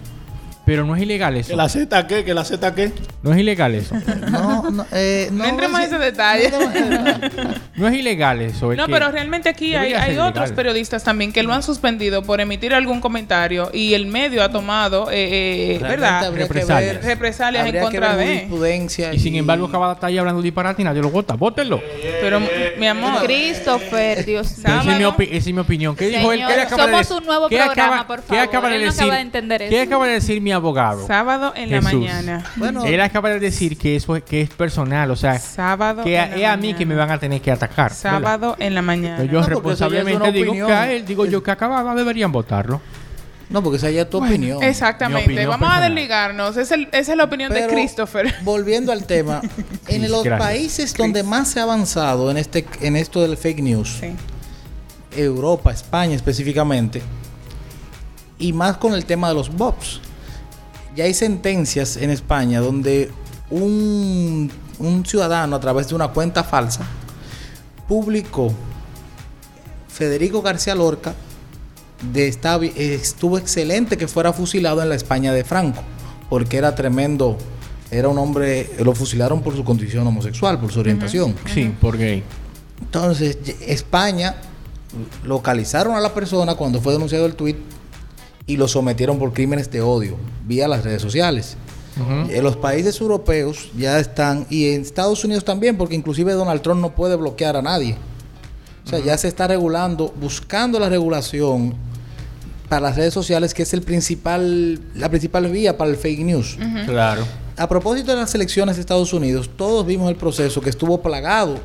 Pero 0.68 0.86
no 0.86 0.96
es 0.96 1.02
ilegal 1.02 1.36
eso. 1.38 1.50
¿Que 1.50 1.56
la 1.56 1.68
Z 1.70 2.06
qué? 2.08 2.24
¿Que 2.24 2.34
la 2.36 2.44
Z 2.46 2.76
qué? 2.76 2.92
No 3.24 3.32
es 3.34 3.40
ilegal 3.40 3.74
eso. 3.74 3.96
No, 4.30 4.70
no, 4.70 4.86
eh, 4.92 5.30
No 5.32 5.46
entremos 5.46 5.80
en 5.80 5.86
ese 5.88 5.98
detalle. 5.98 6.52
No 7.76 7.88
es 7.88 7.96
ilegal 7.96 8.42
eso. 8.42 8.72
es 8.72 8.78
No, 8.78 8.86
que- 8.88 8.92
pero 8.92 9.10
realmente 9.12 9.48
aquí 9.50 9.74
hay, 9.76 9.94
hay 9.94 10.18
otros 10.18 10.52
periodistas 10.52 11.04
también 11.04 11.32
que 11.32 11.42
lo 11.44 11.54
han 11.54 11.64
suspendido 11.64 12.22
por 12.24 12.42
emitir 12.42 12.74
algún 12.74 13.00
comentario 13.00 13.70
y 13.74 13.94
el 13.94 14.06
medio 14.08 14.44
ha 14.44 14.50
tomado, 14.52 15.10
eh, 15.12 15.76
eh, 15.76 15.80
¿verdad? 15.82 16.32
Represalias. 16.34 16.96
ver- 16.96 17.04
Represalias 17.06 17.68
en 17.68 17.80
contra 17.82 18.16
ver 18.16 18.28
de. 18.28 18.34
jurisprudencia 18.36 19.14
Y 19.14 19.20
sin 19.20 19.36
embargo, 19.36 19.68
acaba 19.68 19.88
de 19.88 19.94
estar 19.94 20.08
ahí 20.10 20.18
hablando 20.18 20.42
disparate 20.42 20.82
y 20.82 20.86
nadie 20.86 21.02
lo 21.02 21.10
vota. 21.10 21.36
Vótenlo. 21.36 21.82
Pero, 22.22 22.42
mi 22.78 22.88
amor, 22.88 23.24
Christopher, 23.24 24.26
Dios 24.26 24.54
Pero 24.62 24.82
esa, 24.82 24.92
es 24.92 25.46
mi 25.48 25.60
opinión. 25.60 25.96
¿Qué 25.96 26.08
dijo 26.10 26.32
él? 26.34 26.40
Señor, 26.40 26.50
¿Qué 26.52 26.56
le 26.58 26.62
acaba 26.64 26.84
de 26.86 26.88
somos 26.92 27.00
decir? 27.08 27.18
un 27.18 27.26
nuevo 27.26 27.48
¿Qué 27.50 27.58
programa, 27.58 27.86
acaba- 28.02 28.08
por 28.08 28.20
¿Qué 28.22 28.28
favor? 28.28 28.44
acaba 28.44 28.70
de 28.70 28.76
Él 28.76 28.82
no 28.82 28.88
decir? 28.88 29.02
acaba 29.04 29.16
de 29.16 29.22
entender 29.22 29.70
¿Qué 29.70 29.82
acaba 29.82 30.08
de 30.08 30.14
decir 30.14 30.42
mi 30.42 30.52
abogado? 30.58 31.08
sábado 31.08 31.54
en 31.56 31.72
la 31.72 31.82
mañana. 31.82 32.44
Bueno, 32.58 32.86
Él 32.86 33.00
acaba 33.02 33.30
de 33.30 33.40
decir 33.40 33.78
que 33.78 33.96
eso 33.96 34.16
es, 34.16 34.24
que 34.24 34.42
es 34.42 34.50
personal, 34.50 35.10
o 35.12 35.16
sea, 35.16 35.40
Sábado 35.40 36.04
que 36.04 36.18
es 36.18 36.46
a 36.46 36.58
mí 36.58 36.74
que 36.74 36.86
me 36.86 36.96
van 36.96 37.10
a 37.12 37.18
tener 37.18 37.42
que 37.42 37.52
atacar. 37.52 37.92
¿verdad? 37.92 38.02
Sábado 38.12 38.56
en 38.60 38.76
la 38.76 38.82
mañana. 38.82 39.18
Pero 39.18 39.32
yo 39.34 39.42
No, 39.42 39.48
responsablemente 39.48 40.32
digo 40.32 40.48
opinión. 40.52 40.68
que 40.68 40.74
a 40.74 40.92
él, 40.92 41.06
digo 41.06 41.26
yo 41.26 41.42
que 41.42 41.52
acababa, 41.52 41.96
deberían 41.96 42.32
votarlo. 42.32 42.82
no, 43.50 43.64
porque 43.64 43.78
esa 43.78 43.90
ya 43.90 44.02
es 44.02 44.10
tu 44.10 44.18
opinión. 44.18 44.62
Exactamente. 44.62 45.24
opinión 45.24 45.50
Vamos 45.50 45.70
a 45.74 45.80
desligarnos. 45.80 46.58
Es 46.58 46.70
el- 46.72 46.90
esa 46.92 47.12
es 47.14 47.18
la 47.18 47.24
opinión 47.24 47.54
de 47.54 47.66
Christopher. 47.68 48.36
Volviendo 48.44 48.92
al 48.92 49.06
tema, 49.06 49.40
en 49.88 50.00
Chris, 50.02 50.10
los 50.10 50.24
gracias. 50.26 50.48
países 50.48 50.94
donde 50.96 51.24
más 51.24 51.48
se 51.48 51.62
ha 51.62 51.64
avanzado 51.64 52.30
en 52.30 52.36
este 52.38 52.66
en 52.82 52.98
esto 52.98 53.22
del 53.22 53.38
fake 53.38 53.62
news, 53.62 53.98
Sí. 54.02 54.16
Europa, 55.16 55.72
España 55.72 56.14
específicamente, 56.16 57.02
y 58.38 58.52
más 58.54 58.78
con 58.78 58.94
el 58.94 59.06
tema 59.06 59.30
de 59.30 59.36
los 59.36 59.50
bots. 59.50 60.02
Ya 60.98 61.04
hay 61.04 61.14
sentencias 61.14 61.96
en 61.96 62.10
España 62.10 62.60
donde 62.60 63.12
un, 63.52 64.52
un 64.80 65.06
ciudadano 65.06 65.56
a 65.56 65.60
través 65.60 65.88
de 65.90 65.96
una 65.96 66.08
cuenta 66.10 66.44
falsa 66.44 66.86
publicó 67.88 68.52
Federico 69.88 70.42
García 70.42 70.74
Lorca 70.76 71.14
de 72.12 72.28
esta- 72.28 72.58
estuvo 72.58 73.38
excelente 73.38 73.96
que 73.96 74.08
fuera 74.08 74.34
fusilado 74.34 74.82
en 74.82 74.90
la 74.90 74.96
España 74.96 75.34
de 75.34 75.44
Franco, 75.44 75.82
porque 76.30 76.58
era 76.58 76.74
tremendo, 76.74 77.38
era 77.92 78.08
un 78.10 78.18
hombre, 78.18 78.70
lo 78.84 78.94
fusilaron 78.96 79.42
por 79.42 79.56
su 79.56 79.64
condición 79.64 80.06
homosexual, 80.08 80.60
por 80.60 80.72
su 80.72 80.80
orientación. 80.80 81.36
Sí, 81.54 81.74
por 81.80 81.96
gay. 81.98 82.24
Entonces, 82.82 83.38
España 83.68 84.36
localizaron 85.24 85.96
a 85.96 86.00
la 86.00 86.14
persona 86.14 86.56
cuando 86.56 86.82
fue 86.82 86.94
denunciado 86.94 87.26
el 87.28 87.36
tuit 87.36 87.58
y 88.48 88.58
lo 88.58 88.68
sometieron 88.68 89.20
por 89.20 89.34
crímenes 89.34 89.70
de 89.70 89.82
odio 89.82 90.16
vía 90.48 90.68
las 90.68 90.84
redes 90.84 91.02
sociales. 91.02 91.58
En 92.30 92.44
los 92.44 92.56
países 92.56 93.02
europeos 93.02 93.72
ya 93.76 94.00
están, 94.00 94.46
y 94.52 94.70
en 94.70 94.82
Estados 94.82 95.24
Unidos 95.26 95.44
también, 95.44 95.78
porque 95.78 95.96
inclusive 95.96 96.34
Donald 96.34 96.62
Trump 96.62 96.80
no 96.80 96.94
puede 96.94 97.16
bloquear 97.16 97.58
a 97.58 97.62
nadie. 97.64 97.98
O 98.86 98.90
sea, 98.90 99.00
ya 99.00 99.18
se 99.18 99.28
está 99.28 99.48
regulando, 99.48 100.14
buscando 100.22 100.80
la 100.80 100.90
regulación 100.90 101.74
para 102.70 102.82
las 102.82 102.96
redes 102.98 103.16
sociales, 103.16 103.54
que 103.54 103.64
es 103.64 103.74
el 103.74 103.82
principal, 103.82 104.80
la 104.94 105.10
principal 105.10 105.50
vía 105.50 105.76
para 105.76 105.90
el 105.90 105.98
fake 105.98 106.20
news. 106.20 106.58
Claro. 106.86 107.26
A 107.58 107.68
propósito 107.68 108.12
de 108.12 108.18
las 108.18 108.36
elecciones 108.36 108.76
de 108.76 108.82
Estados 108.82 109.12
Unidos, 109.12 109.50
todos 109.58 109.84
vimos 109.84 110.08
el 110.10 110.16
proceso 110.18 110.62
que 110.62 110.70
estuvo 110.70 111.02
plagado 111.02 111.56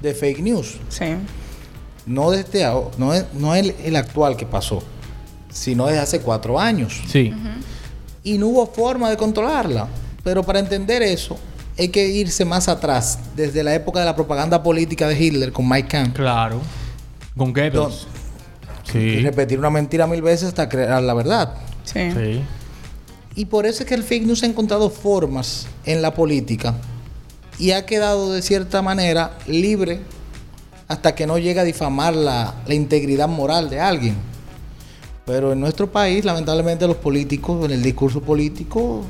de 0.00 0.14
fake 0.14 0.38
news. 0.38 0.76
Sí. 0.88 1.16
No 2.06 2.30
desde 2.30 2.64
ahora, 2.64 2.90
no 2.98 3.12
es, 3.12 3.24
no 3.34 3.52
es 3.54 3.64
el, 3.64 3.74
el 3.84 3.96
actual 3.96 4.36
que 4.36 4.46
pasó, 4.46 4.82
sino 5.52 5.86
desde 5.86 6.00
hace 6.00 6.20
cuatro 6.20 6.58
años. 6.58 7.00
Sí. 7.08 7.32
Y 8.24 8.38
no 8.38 8.48
hubo 8.48 8.66
forma 8.66 9.10
de 9.10 9.16
controlarla. 9.16 9.88
Pero 10.24 10.42
para 10.42 10.58
entender 10.60 11.02
eso, 11.02 11.36
hay 11.78 11.88
que 11.88 12.06
irse 12.08 12.44
más 12.44 12.68
atrás, 12.68 13.18
desde 13.36 13.62
la 13.64 13.74
época 13.74 13.98
de 14.00 14.06
la 14.06 14.14
propaganda 14.14 14.62
política 14.62 15.08
de 15.08 15.20
Hitler 15.20 15.52
con 15.52 15.68
Mike 15.68 15.88
Kant. 15.88 16.14
Claro. 16.16 16.60
Con 17.36 17.52
Goebbels. 17.52 17.72
Don- 17.74 18.22
Y 18.84 18.90
Sí. 18.92 19.20
repetir 19.20 19.58
una 19.58 19.70
mentira 19.70 20.06
mil 20.06 20.20
veces 20.22 20.48
hasta 20.48 20.68
crear 20.68 21.02
la 21.02 21.14
verdad. 21.14 21.54
Sí. 21.84 22.10
Sí. 22.12 22.42
Y 23.36 23.44
por 23.46 23.64
eso 23.64 23.82
es 23.84 23.88
que 23.88 23.94
el 23.94 24.02
fake 24.02 24.26
news 24.26 24.42
ha 24.42 24.46
encontrado 24.46 24.90
formas 24.90 25.66
en 25.86 26.02
la 26.02 26.12
política 26.12 26.74
y 27.58 27.70
ha 27.70 27.86
quedado 27.86 28.32
de 28.32 28.42
cierta 28.42 28.82
manera 28.82 29.38
libre 29.46 30.00
hasta 30.88 31.14
que 31.14 31.26
no 31.26 31.38
llega 31.38 31.62
a 31.62 31.64
difamar 31.64 32.14
la, 32.14 32.54
la 32.66 32.74
integridad 32.74 33.28
moral 33.28 33.70
de 33.70 33.80
alguien. 33.80 34.16
Pero 35.24 35.52
en 35.52 35.60
nuestro 35.60 35.90
país, 35.90 36.24
lamentablemente, 36.24 36.86
los 36.86 36.96
políticos, 36.96 37.64
en 37.64 37.70
el 37.70 37.82
discurso 37.82 38.20
político, 38.20 39.04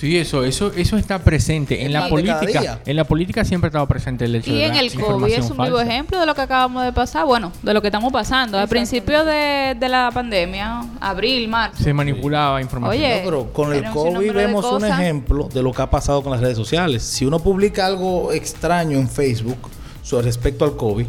Sí, 0.00 0.16
eso, 0.16 0.44
eso, 0.44 0.72
eso 0.74 0.96
está 0.96 1.18
presente. 1.18 1.84
En 1.84 1.92
la 1.92 2.08
política, 2.08 2.80
en 2.86 2.96
la 2.96 3.04
política 3.04 3.44
siempre 3.44 3.66
ha 3.66 3.68
estado 3.68 3.86
presente 3.86 4.24
el 4.24 4.36
hecho 4.36 4.50
Y 4.50 4.54
de 4.54 4.64
en 4.64 4.74
la 4.74 4.80
el 4.80 4.94
COVID 4.94 5.30
es 5.30 5.50
un 5.50 5.58
vivo 5.58 5.78
ejemplo 5.78 6.18
de 6.18 6.24
lo 6.24 6.34
que 6.34 6.40
acabamos 6.40 6.86
de 6.86 6.92
pasar, 6.92 7.26
bueno, 7.26 7.52
de 7.62 7.74
lo 7.74 7.82
que 7.82 7.88
estamos 7.88 8.10
pasando. 8.10 8.58
Al 8.58 8.66
principio 8.66 9.26
de, 9.26 9.76
de 9.78 9.88
la 9.90 10.10
pandemia, 10.10 10.86
abril, 11.00 11.48
marzo, 11.48 11.84
Se 11.84 11.92
manipulaba 11.92 12.62
información. 12.62 12.98
Oye, 12.98 13.18
No, 13.18 13.24
pero 13.24 13.52
con 13.52 13.74
el 13.74 13.84
COVID 13.90 14.32
vemos 14.32 14.64
un 14.72 14.86
ejemplo 14.86 15.50
de 15.52 15.62
lo 15.62 15.70
que 15.70 15.82
ha 15.82 15.90
pasado 15.90 16.22
con 16.22 16.32
las 16.32 16.40
redes 16.40 16.56
sociales. 16.56 17.02
Si 17.02 17.26
uno 17.26 17.38
publica 17.38 17.84
algo 17.84 18.32
extraño 18.32 18.96
en 18.96 19.06
Facebook 19.06 19.68
sobre 20.02 20.24
respecto 20.24 20.64
al 20.64 20.78
COVID, 20.78 21.08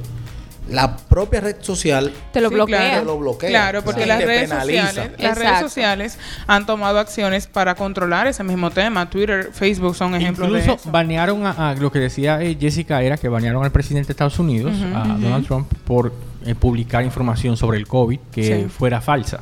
la 0.71 0.95
propia 0.97 1.41
red 1.41 1.57
social 1.59 2.11
Te 2.33 2.41
lo 2.41 2.49
Sí, 2.49 2.55
bloquea. 2.55 2.77
claro. 2.79 2.99
te 2.99 3.05
lo 3.05 3.17
bloquea. 3.19 3.49
Claro, 3.49 3.83
porque 3.83 4.01
Sí. 4.03 4.07
las 4.07 4.23
redes 4.23 4.49
sociales, 4.49 5.11
las 5.19 5.37
redes 5.37 5.59
sociales 5.59 6.19
han 6.47 6.65
tomado 6.65 6.99
acciones 6.99 7.47
para 7.47 7.75
controlar 7.75 8.27
ese 8.27 8.43
mismo 8.43 8.71
tema. 8.71 9.09
Twitter, 9.09 9.49
Facebook 9.53 9.95
son 9.95 10.15
ejemplos 10.15 10.51
de 10.51 10.59
Incluso 10.59 10.79
eso. 10.81 10.91
banearon 10.91 11.45
a, 11.45 11.71
a- 11.71 11.75
lo 11.75 11.91
que 11.91 11.99
decía 11.99 12.41
eh, 12.41 12.57
Jessica 12.59 13.01
era 13.01 13.17
que 13.17 13.27
banearon 13.29 13.63
al 13.63 13.71
presidente 13.71 14.07
de 14.07 14.11
Estados 14.13 14.39
Unidos, 14.39 14.73
a. 14.95 15.07
Donald 15.19 15.45
Trump, 15.45 15.67
por 15.85 16.13
eh, 16.45 16.55
publicar 16.55 17.03
información 17.03 17.55
sobre 17.57 17.77
el 17.77 17.85
COVID 17.87 18.19
que 18.31 18.63
Sí. 18.63 18.69
fuera 18.69 18.99
falsa 19.01 19.41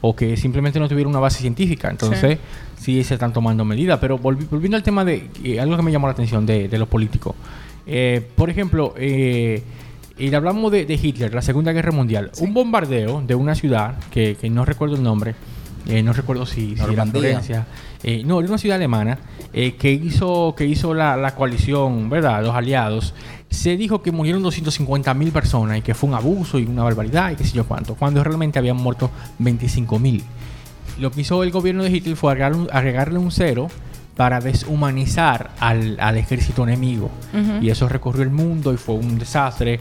o 0.00 0.16
que 0.16 0.36
simplemente 0.38 0.80
no 0.80 0.88
tuviera 0.88 1.08
una 1.10 1.18
base 1.20 1.40
científica. 1.40 1.90
Entonces, 1.90 2.38
sí, 2.80 3.04
se 3.04 3.14
están 3.14 3.32
tomando 3.34 3.64
medidas. 3.66 3.98
Pero 4.00 4.18
volvi- 4.18 4.48
volviendo 4.48 4.76
al 4.78 4.82
tema 4.82 5.04
de 5.04 5.28
eh, 5.44 5.60
algo 5.60 5.76
que 5.76 5.82
me 5.82 5.92
llamó 5.92 6.06
la 6.06 6.12
atención 6.14 6.46
de, 6.46 6.68
de 6.68 6.78
los 6.78 6.88
políticos. 6.88 7.34
Eh, 7.86 8.26
por 8.36 8.48
ejemplo, 8.48 8.94
eh, 8.96 9.62
y 10.20 10.34
hablamos 10.34 10.70
de, 10.72 10.84
de 10.86 10.94
Hitler, 10.94 11.34
la 11.34 11.42
Segunda 11.42 11.72
Guerra 11.72 11.92
Mundial. 11.92 12.30
Un 12.40 12.52
bombardeo 12.54 13.22
de 13.26 13.34
una 13.34 13.54
ciudad 13.54 13.94
que, 14.10 14.36
que 14.40 14.50
no 14.50 14.64
recuerdo 14.64 14.96
el 14.96 15.02
nombre, 15.02 15.34
eh, 15.86 16.02
no 16.02 16.12
recuerdo 16.12 16.46
si, 16.46 16.76
si 16.76 16.82
era. 16.82 17.06
Florencia, 17.20 17.66
eh, 18.02 18.22
no, 18.24 18.40
de 18.40 18.46
una 18.48 18.58
ciudad 18.58 18.76
alemana 18.76 19.18
eh, 19.52 19.74
que 19.76 19.90
hizo 19.92 20.54
que 20.56 20.66
hizo 20.66 20.94
la, 20.94 21.16
la 21.16 21.34
coalición, 21.34 22.08
¿verdad? 22.10 22.42
Los 22.44 22.54
aliados. 22.54 23.14
Se 23.48 23.76
dijo 23.76 24.00
que 24.02 24.12
murieron 24.12 24.42
250 24.42 25.12
mil 25.14 25.32
personas 25.32 25.78
y 25.78 25.82
que 25.82 25.94
fue 25.94 26.08
un 26.08 26.14
abuso 26.14 26.58
y 26.58 26.64
una 26.66 26.84
barbaridad 26.84 27.32
y 27.32 27.36
qué 27.36 27.44
sé 27.44 27.52
yo 27.56 27.64
cuánto, 27.66 27.94
cuando 27.96 28.22
realmente 28.22 28.58
habían 28.60 28.76
muerto 28.76 29.10
25 29.40 29.98
mil. 29.98 30.22
Lo 30.98 31.10
que 31.10 31.22
hizo 31.22 31.42
el 31.42 31.50
gobierno 31.50 31.82
de 31.82 31.90
Hitler 31.90 32.14
fue 32.14 32.34
un- 32.50 32.68
agregarle 32.72 33.18
un 33.18 33.30
cero 33.32 33.68
para 34.20 34.38
deshumanizar 34.38 35.52
al, 35.60 35.96
al 35.98 36.18
ejército 36.18 36.64
enemigo. 36.64 37.10
Y 37.62 37.70
eso 37.70 37.88
recorrió 37.88 38.22
el 38.22 38.28
mundo 38.28 38.70
y 38.74 38.76
fue 38.76 38.94
un 38.96 39.18
desastre. 39.18 39.80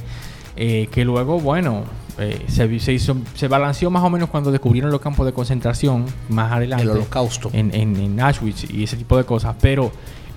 eh, 0.55 0.88
que 0.91 1.03
luego, 1.03 1.39
bueno, 1.41 1.84
eh, 2.17 2.46
se, 2.48 2.79
se 2.79 2.93
hizo, 2.93 3.17
se 3.34 3.48
balanceó 3.48 3.89
más 3.89 4.03
o 4.03 4.10
menos 4.10 4.29
cuando 4.29 4.50
descubrieron 4.51 4.91
los 4.91 5.01
campos 5.01 5.25
de 5.25 5.34
concentración 5.34 6.05
más 6.29 6.51
adelante. 6.53 6.84
El 6.84 6.91
holocausto. 6.91 7.50
En, 7.53 7.74
en, 7.74 7.98
en 7.98 8.19
Auschwitz 8.19 8.69
y 8.69 8.84
ese 8.84 8.96
tipo 8.96 9.17
de 9.17 9.25
cosas. 9.25 9.55
Pero 9.60 9.91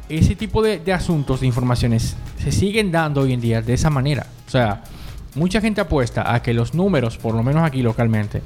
ese 0.09 0.35
tipo 0.35 0.63
de, 0.63 0.81
de 0.81 0.93
asuntos, 0.93 1.41
de 1.41 1.47
informaciones, 1.47 2.17
se 2.43 2.51
siguen 2.51 2.91
dando 2.91 3.21
hoy 3.21 3.33
en 3.33 3.41
día 3.41 3.63
de 3.63 3.75
esa 3.75 3.89
manera. 3.91 4.27
O 4.49 4.51
sea, 4.51 4.83
mucha 5.37 5.61
gente 5.61 5.81
apuesta 5.81 6.35
a 6.35 6.43
que 6.43 6.55
los 6.55 6.75
números, 6.75 7.19
por 7.19 7.35
lo 7.35 7.43
menos 7.43 7.63
aquí 7.65 7.83
localmente, 7.83 8.43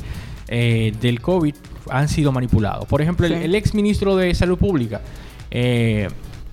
eh, 0.49 0.95
del 1.01 1.21
COVID 1.21 1.55
han 1.91 2.09
sido 2.09 2.33
manipulados. 2.33 2.87
Por 2.87 3.01
ejemplo, 3.03 3.27
el, 3.27 3.33
el 3.33 3.55
ex 3.55 3.75
ministro 3.75 4.17
de 4.17 4.35
Salud 4.35 4.59
Pública 4.59 5.01
eh, 5.59 6.09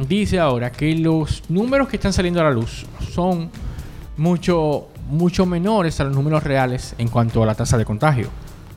dice 0.07 0.39
ahora 0.39 0.71
que 0.71 0.95
los 0.95 1.43
números 1.49 1.89
que 1.89 1.97
están 1.97 2.13
saliendo 2.13 2.39
a 2.39 2.45
la 2.45 2.51
luz 2.51 2.85
son 3.11 3.49
mucho, 4.17 4.87
mucho 5.09 5.45
menores 5.45 5.99
a 5.99 6.05
los 6.05 6.15
números 6.15 6.41
reales 6.43 6.95
en 6.97 7.09
cuanto 7.09 7.43
a 7.43 7.45
la 7.45 7.53
tasa 7.55 7.77
de 7.77 7.83
contagio. 7.83 8.29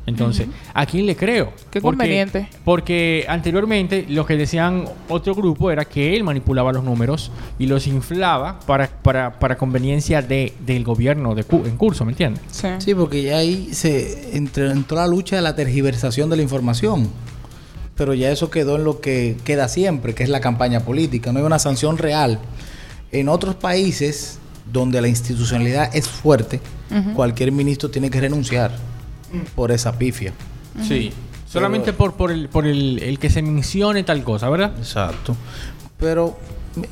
Entonces, 0.08 0.46
¿a 0.72 0.86
quién 0.86 1.04
le 1.04 1.16
creo? 1.16 1.52
Qué 1.70 1.80
Porque- 1.80 1.96
conveniente. 1.98 2.48
Porque 2.64 3.24
anteriormente 3.28 4.06
lo 4.08 4.24
que 4.24 4.36
decían 4.36 4.84
otro 5.08 5.34
grupo 5.34 5.70
era 5.72 5.84
que 5.84 6.14
él 6.16 6.22
manipulaba 6.22 6.72
los 6.72 6.84
números 6.84 7.32
y 7.58 7.66
los 7.66 7.88
inflaba 7.88 8.60
para, 8.66 8.86
para, 8.88 9.36
para 9.38 9.56
conveniencia 9.56 10.22
de, 10.22 10.52
del 10.64 10.84
gobierno 10.84 11.34
de 11.34 11.42
cu- 11.42 11.64
en 11.66 11.76
curso, 11.76 12.04
¿me 12.04 12.12
entiendes? 12.12 12.40
Sí. 12.52 12.68
Sí, 12.78 12.94
porque 12.94 13.22
ya 13.24 13.38
ahí 13.38 13.70
se 13.72 14.36
entró 14.36 14.96
la 14.96 15.08
lucha 15.08 15.34
de 15.36 15.42
la 15.42 15.56
tergiversación 15.56 16.30
de 16.30 16.36
la 16.36 16.42
información. 16.42 17.08
Pero 17.96 18.14
ya 18.14 18.30
eso 18.30 18.50
quedó 18.50 18.76
en 18.76 18.84
lo 18.84 19.00
que 19.00 19.36
queda 19.44 19.68
siempre, 19.68 20.14
que 20.14 20.22
es 20.22 20.28
la 20.28 20.40
campaña 20.40 20.80
política. 20.80 21.32
No 21.32 21.38
hay 21.38 21.44
una 21.44 21.58
sanción 21.58 21.98
real. 21.98 22.38
En 23.10 23.28
otros 23.28 23.54
países 23.54 24.38
donde 24.70 25.00
la 25.00 25.08
institucionalidad 25.08 25.94
es 25.94 26.08
fuerte, 26.08 26.60
cualquier 27.14 27.52
ministro 27.52 27.90
tiene 27.90 28.10
que 28.10 28.20
renunciar 28.20 28.72
por 29.54 29.72
esa 29.72 29.98
pifia. 29.98 30.32
Sí. 30.86 31.12
Solamente 31.46 31.92
por, 31.92 32.14
por, 32.14 32.30
el, 32.30 32.48
por 32.48 32.66
el, 32.66 32.98
el 33.02 33.18
que 33.18 33.30
se 33.30 33.40
mencione 33.40 34.02
tal 34.02 34.22
cosa, 34.24 34.50
¿verdad? 34.50 34.74
Exacto. 34.76 35.36
Pero, 35.98 36.36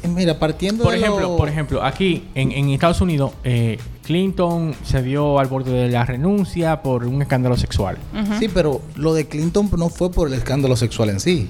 mira, 0.09 0.39
partiendo 0.39 0.85
Por 0.85 0.93
de 0.93 0.99
ejemplo, 1.01 1.21
lo- 1.21 1.37
por 1.37 1.49
ejemplo, 1.49 1.83
aquí 1.85 2.25
en, 2.35 2.53
en 2.53 2.71
Estados 2.71 3.01
Unidos, 3.01 3.33
eh, 3.45 3.79
Clinton 4.05 4.75
se 4.85 5.01
vio 5.03 5.39
al 5.39 5.47
borde 5.47 5.71
de 5.73 5.89
la 5.89 6.05
renuncia 6.05 6.83
por 6.83 7.07
un 7.07 7.23
escándalo 7.23 7.57
sexual. 7.57 7.97
Sí, 8.39 8.49
pero 8.53 8.83
lo 8.97 9.15
de 9.15 9.27
Clinton 9.29 9.71
no 9.77 9.89
fue 9.89 10.11
por 10.11 10.29
el 10.29 10.35
escándalo 10.35 10.77
sexual 10.77 11.11
en 11.11 11.21
sí. 11.21 11.49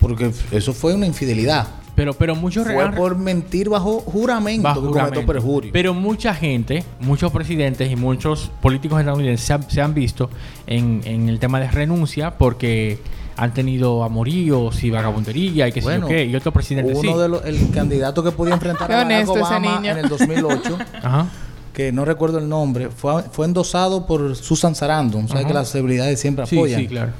Porque 0.00 0.30
eso 0.52 0.72
fue 0.72 0.94
una 0.94 1.06
infidelidad. 1.06 1.66
Pero, 1.96 2.12
pero 2.12 2.34
muchos 2.34 2.64
Fue 2.64 2.72
regalos- 2.74 2.96
por 2.96 3.16
mentir 3.16 3.68
bajo 3.68 4.00
juramento 4.00 4.64
bajo 4.64 4.80
juramento. 4.80 5.24
perjurio. 5.24 5.70
Pero 5.72 5.94
mucha 5.94 6.34
gente, 6.34 6.82
muchos 6.98 7.30
presidentes 7.30 7.90
y 7.90 7.94
muchos 7.94 8.50
políticos 8.60 8.98
estadounidenses 8.98 9.46
se 9.46 9.52
han, 9.52 9.70
se 9.70 9.80
han 9.80 9.94
visto 9.94 10.28
en, 10.66 11.02
en 11.04 11.28
el 11.28 11.38
tema 11.38 11.60
de 11.60 11.70
renuncia 11.70 12.36
porque 12.36 12.98
han 13.36 13.52
tenido 13.54 14.04
amoríos 14.04 14.82
y 14.84 14.90
vagabundería 14.90 15.66
y 15.68 15.72
qué 15.72 15.80
sé 15.80 15.86
Bueno, 15.86 16.06
yo 16.08 16.14
qué. 16.14 16.24
Y 16.24 16.36
otros 16.36 16.54
presidentes 16.54 16.96
Uno 16.98 17.12
sí. 17.14 17.18
de 17.18 17.28
los, 17.28 17.44
el 17.44 17.70
candidato 17.70 18.22
que 18.22 18.30
podía 18.30 18.54
enfrentar 18.54 18.90
a 18.92 19.04
Barack 19.04 19.28
Obama 19.28 19.80
niño. 19.80 19.92
en 19.92 19.98
el 19.98 20.08
2008, 20.08 20.78
Ajá. 21.02 21.26
que 21.72 21.90
no 21.92 22.04
recuerdo 22.04 22.38
el 22.38 22.48
nombre, 22.48 22.90
fue, 22.90 23.22
fue 23.24 23.46
endosado 23.46 24.06
por 24.06 24.36
Susan 24.36 24.74
Sarandon. 24.74 25.26
Sabes 25.28 25.42
Ajá. 25.44 25.48
que 25.48 25.54
las 25.54 25.68
celebridades 25.70 26.20
siempre 26.20 26.46
Sí, 26.46 26.56
apoyan. 26.56 26.80
sí, 26.80 26.86
claro. 26.86 27.12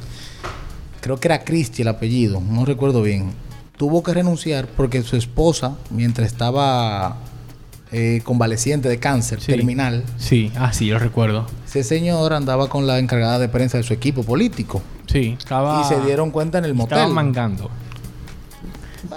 Creo 1.00 1.18
que 1.18 1.28
era 1.28 1.44
Christie 1.44 1.82
el 1.82 1.88
apellido, 1.88 2.40
no 2.40 2.64
recuerdo 2.64 3.02
bien. 3.02 3.32
Tuvo 3.76 4.02
que 4.02 4.14
renunciar 4.14 4.68
porque 4.68 5.02
su 5.02 5.16
esposa, 5.16 5.76
mientras 5.90 6.26
estaba 6.28 7.16
eh, 7.92 8.20
convaleciente 8.24 8.88
de 8.88 8.98
cáncer 8.98 9.40
Sí. 9.40 9.52
terminal, 9.52 10.04
Sí, 10.16 10.50
ah, 10.56 10.72
sí, 10.72 10.88
lo 10.90 10.98
recuerdo. 10.98 11.46
ese 11.66 11.82
señor 11.84 12.32
andaba 12.32 12.68
con 12.68 12.86
la 12.86 12.98
encargada 12.98 13.38
de 13.38 13.48
prensa 13.48 13.76
de 13.78 13.82
su 13.84 13.92
equipo 13.92 14.22
político. 14.22 14.80
Sí, 15.14 15.36
estaba. 15.38 15.80
y 15.80 15.84
se 15.84 16.00
dieron 16.00 16.30
cuenta 16.30 16.58
en 16.58 16.64
el 16.66 16.74
motel. 16.74 16.98
Estaba 16.98 17.14
mangando. 17.14 17.70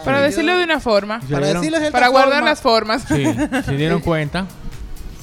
Para 0.06 0.18
yo- 0.20 0.24
decirlo 0.26 0.58
de 0.58 0.64
una 0.64 0.80
forma. 0.80 1.22
Se 1.22 1.28
Para 1.34 1.48
dieron- 1.48 1.62
decirles 1.62 1.82
de 1.82 1.92
Para 1.92 2.08
guardar 2.10 2.34
forma, 2.36 2.50
las 2.50 2.62
formas. 2.62 3.04
Sí, 3.08 3.26
se 3.66 3.76
dieron 3.76 4.02
cuenta. 4.02 4.46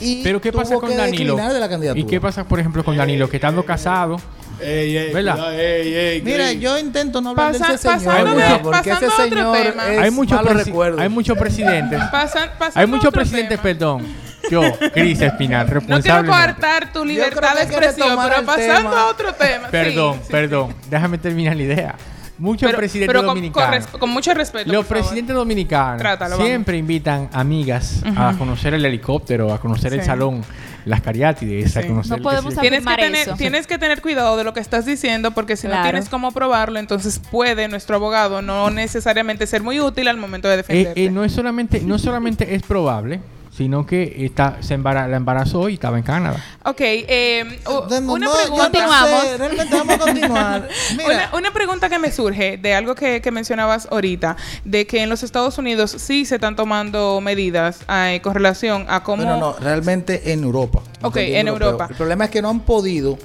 y 0.01 0.23
Pero 0.25 0.41
¿qué 0.41 0.53
pasa 0.53 0.71
tuvo 0.71 0.81
con 0.81 0.91
que 0.91 0.97
Danilo? 0.97 1.37
declinar 1.37 1.53
de 1.53 1.61
la 1.91 1.97
¿Y 1.97 2.05
qué 2.05 2.21
pasa, 2.21 2.45
por 2.45 2.59
ejemplo, 2.59 2.85
con 2.85 2.97
Danilo? 2.97 3.29
Que 3.29 3.37
estando 3.37 3.65
casado. 3.65 4.17
Ey, 4.61 4.97
ey, 4.97 5.13
¿Verdad? 5.13 5.35
cuidado, 5.35 5.51
ey, 5.53 5.95
ey, 5.95 6.23
Mira, 6.23 6.53
yo 6.53 6.79
intento 6.79 7.21
no 7.21 7.31
hablar 7.31 7.53
Pasa- 7.53 7.69
de 7.69 7.75
ese 7.75 7.83
señor, 7.83 8.05
pasando 8.05 8.37
¿verdad? 8.37 8.53
de- 8.57 8.59
porque 8.61 8.79
ese 8.79 8.91
pasando 8.91 9.13
a 9.13 9.27
otro 9.27 9.39
señor 9.39 9.57
tema. 9.57 9.89
es 9.93 9.99
hay 10.01 10.11
muchos 10.13 10.41
presi- 10.41 10.65
recuerdos. 10.65 11.01
hay 11.01 11.09
muchos 11.09 11.39
presidentes. 11.39 12.01
Pasan, 12.11 12.51
hay 12.75 12.85
a 12.85 12.87
muchos 12.87 13.07
otro 13.09 13.21
presidentes, 13.21 13.61
tema. 13.61 13.63
perdón. 13.63 14.07
Yo, 14.51 14.63
Cris 14.93 15.21
Espinal, 15.21 15.67
No 15.67 15.73
quiero 15.73 15.81
responsable. 15.81 16.29
coartar 16.29 16.93
tu 16.93 17.05
libertad 17.05 17.55
de 17.57 17.63
expresión, 17.63 18.19
pero 18.29 18.45
pasando 18.47 18.91
tema. 18.91 19.01
a 19.01 19.07
otro 19.07 19.33
tema. 19.35 19.69
Perdón, 19.69 20.15
Sí, 20.17 20.21
sí, 20.27 20.33
perdón. 20.33 20.75
Déjame 20.91 21.19
terminar 21.19 21.57
la 21.57 21.63
idea. 21.63 21.95
Muchos 22.37 22.67
Pero, 22.67 22.79
presidentes 22.79 23.07
pero 23.15 23.21
con, 23.21 23.29
con 23.29 23.37
dominicanos. 23.37 23.89
mucho 24.09 24.35
respeto. 24.35 24.67
Los 24.73 24.85
por 24.85 24.97
favor. 24.97 25.03
presidentes 25.05 25.37
dominicanos 25.37 25.99
Trátalo, 26.01 26.33
vamos. 26.33 26.47
siempre 26.49 26.77
invitan 26.77 27.29
amigas 27.33 28.03
a 28.17 28.35
conocer 28.37 28.75
el 28.75 28.85
helicóptero, 28.85 29.53
a 29.55 29.61
conocer 29.61 29.95
el 29.95 30.03
salón, 30.03 30.43
las 30.85 31.01
cariátides, 31.01 31.77
a 31.77 31.87
conocer 31.87 32.11
No 32.11 32.17
el 32.17 32.21
que 32.23 32.25
podemos 32.25 32.55
Tienes 32.59 32.85
que, 32.85 32.97
tener, 32.97 33.15
eso. 33.29 33.37
tienes 33.37 33.67
que 33.69 33.79
tener 33.79 34.03
cuidado 34.03 34.37
de 34.37 34.43
lo 34.43 34.53
que 34.53 34.59
estás 34.59 34.85
diciendo 34.85 35.31
porque 35.31 35.57
si 35.57 35.69
no 35.69 35.81
tienes 35.83 36.09
cómo 36.09 36.33
probarlo, 36.33 36.81
entonces 36.81 37.21
puede 37.31 37.69
nuestro 37.69 37.95
abogado 37.97 38.43
no 38.43 38.69
necesariamente 38.69 39.47
ser 39.47 39.63
muy 39.63 39.79
útil 39.79 40.09
al 40.09 40.17
momento 40.17 40.49
de 40.49 40.65
Eh, 40.69 40.93
eh, 40.97 41.11
no 41.11 41.23
es 41.23 41.31
solamente, 41.31 41.83
no 41.83 42.01
solamente 42.01 42.57
es 42.57 42.63
probable, 42.63 43.21
sino 43.57 43.87
que 43.87 44.25
está, 44.25 44.57
se 44.61 44.75
embara- 44.75 45.07
la 45.07 45.17
embarazó 45.17 45.69
y 45.69 45.75
estaba 45.75 45.97
en 45.97 46.03
Canadá. 46.03 46.43
Ok, 46.65 46.81
eh, 46.81 47.61
No, 47.65 47.87
no, 48.01 48.13
una 48.15 48.27
no, 48.27 48.33
pregunta. 48.33 48.33
no 48.33 48.33
sé, 48.35 48.49
Continuamos. 48.63 49.39
realmente 49.39 49.77
vamos 49.77 49.95
a 49.95 49.99
continuar. 49.99 50.69
Mira, 50.97 51.07
Una, 51.07 51.31
una 51.39 51.53
pregunta 51.53 51.89
que 51.89 51.99
me 52.01 52.11
surge 52.11 52.57
de 52.57 52.75
algo 52.75 52.95
que, 52.97 53.21
que 53.21 53.31
mencionabas 53.31 53.87
ahorita, 53.91 54.37
de 54.65 54.87
que 54.89 55.03
en 55.03 55.09
los 55.09 55.23
Estados 55.23 55.57
Unidos 55.59 55.95
sí 55.99 56.25
se 56.25 56.35
están 56.37 56.57
tomando 56.57 57.21
medidas 57.21 57.79
eh, 57.89 58.21
con 58.23 58.35
relación 58.35 58.87
a 58.89 59.03
cómo... 59.05 59.23
bueno, 59.23 59.39
no, 59.39 59.53
realmente 59.61 60.33
en 60.33 60.43
Europa. 60.43 60.81
Ok, 61.03 61.17
en 61.19 61.47
europeo. 61.47 61.69
Europa. 61.69 61.87
El 61.91 61.97
problema 61.97 62.25
es 62.25 62.31
que 62.31 62.43
no 62.43 62.49
han 62.51 62.61
podido, 62.61 63.19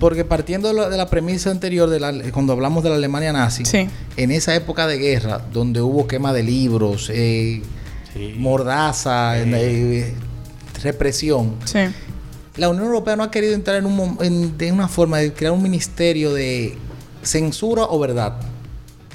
porque 0.00 0.24
partiendo 0.24 0.68
de 0.68 0.74
la, 0.74 0.88
de 0.88 0.96
la 0.96 1.06
premisa 1.08 1.50
anterior, 1.50 1.88
de 1.88 2.00
la, 2.00 2.12
cuando 2.32 2.52
hablamos 2.52 2.82
de 2.82 2.90
la 2.90 2.96
Alemania 2.96 3.32
nazi, 3.32 3.64
Sí. 3.64 3.88
en 4.16 4.30
esa 4.32 4.54
época 4.54 4.86
de 4.88 4.98
guerra, 4.98 5.40
donde 5.52 5.80
hubo 5.80 6.06
quema 6.08 6.32
de 6.32 6.42
libros, 6.42 7.08
eh, 7.14 7.62
mordaza, 8.36 9.38
eh, 9.38 10.14
represión, 10.82 11.54
Sí. 11.64 11.80
la 12.56 12.68
Unión 12.68 12.86
Europea 12.86 13.16
no 13.16 13.22
ha 13.22 13.30
querido 13.30 13.54
entrar 13.54 13.76
en, 13.76 13.86
un, 13.86 14.18
en- 14.20 14.56
de 14.58 14.72
una 14.72 14.88
forma 14.88 15.18
de 15.18 15.32
crear 15.32 15.52
un 15.52 15.62
ministerio 15.62 16.32
de 16.34 16.76
censura 17.22 17.84
o 17.84 17.98
verdad. 17.98 18.34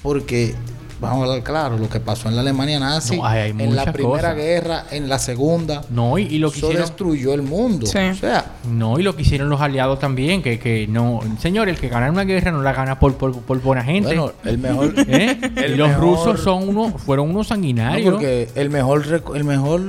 Porque 0.01 0.55
vamos 1.01 1.19
a 1.21 1.23
hablar 1.29 1.43
claro, 1.43 1.77
lo 1.77 1.89
que 1.89 1.99
pasó 1.99 2.29
en 2.29 2.35
la 2.35 2.41
Alemania 2.41 2.79
nazi, 2.79 3.17
No, 3.17 3.25
hay- 3.25 3.39
hay 3.41 3.49
en 3.51 3.75
la 3.75 3.91
primera 3.91 4.19
cosas. 4.31 4.35
guerra, 4.35 4.85
en 4.91 5.09
la 5.09 5.19
segunda, 5.19 5.81
No, 5.89 6.17
y, 6.17 6.23
y 6.23 6.37
lo 6.39 6.51
que 6.51 6.57
eso 6.57 6.67
hicieron... 6.67 6.87
destruyó 6.87 7.33
el 7.33 7.41
mundo. 7.41 7.85
Sí. 7.85 7.97
O 7.97 8.15
sea, 8.15 8.45
No, 8.69 8.99
y 8.99 9.03
lo 9.03 9.15
que 9.15 9.21
hicieron 9.21 9.47
los 9.49 9.61
aliados 9.61 9.99
también, 9.99 10.41
que, 10.41 10.59
que 10.59 10.85
no... 10.87 11.21
Señor, 11.39 11.69
el 11.69 11.77
que 11.77 11.87
gana 11.87 12.11
una 12.11 12.25
guerra 12.25 12.51
no 12.51 12.61
la 12.61 12.73
gana 12.73 12.99
por, 12.99 13.15
por, 13.15 13.33
por 13.41 13.61
buena 13.61 13.83
gente. 13.83 14.07
bueno, 14.07 14.33
el 14.43 14.57
mejor... 14.57 14.93
¿Eh? 15.07 15.39
el 15.55 15.73
Y 15.73 15.75
los 15.77 15.87
mejor- 15.87 16.03
rusos 16.03 16.41
son 16.41 16.67
unos, 16.67 17.01
fueron 17.01 17.25
unos 17.29 17.37
No, 17.37 17.43
sanguinarios. 17.55 18.11
porque 18.13 18.49
el 18.55 18.69
mejor, 18.69 19.05
el 19.33 19.43
mejor 19.45 19.81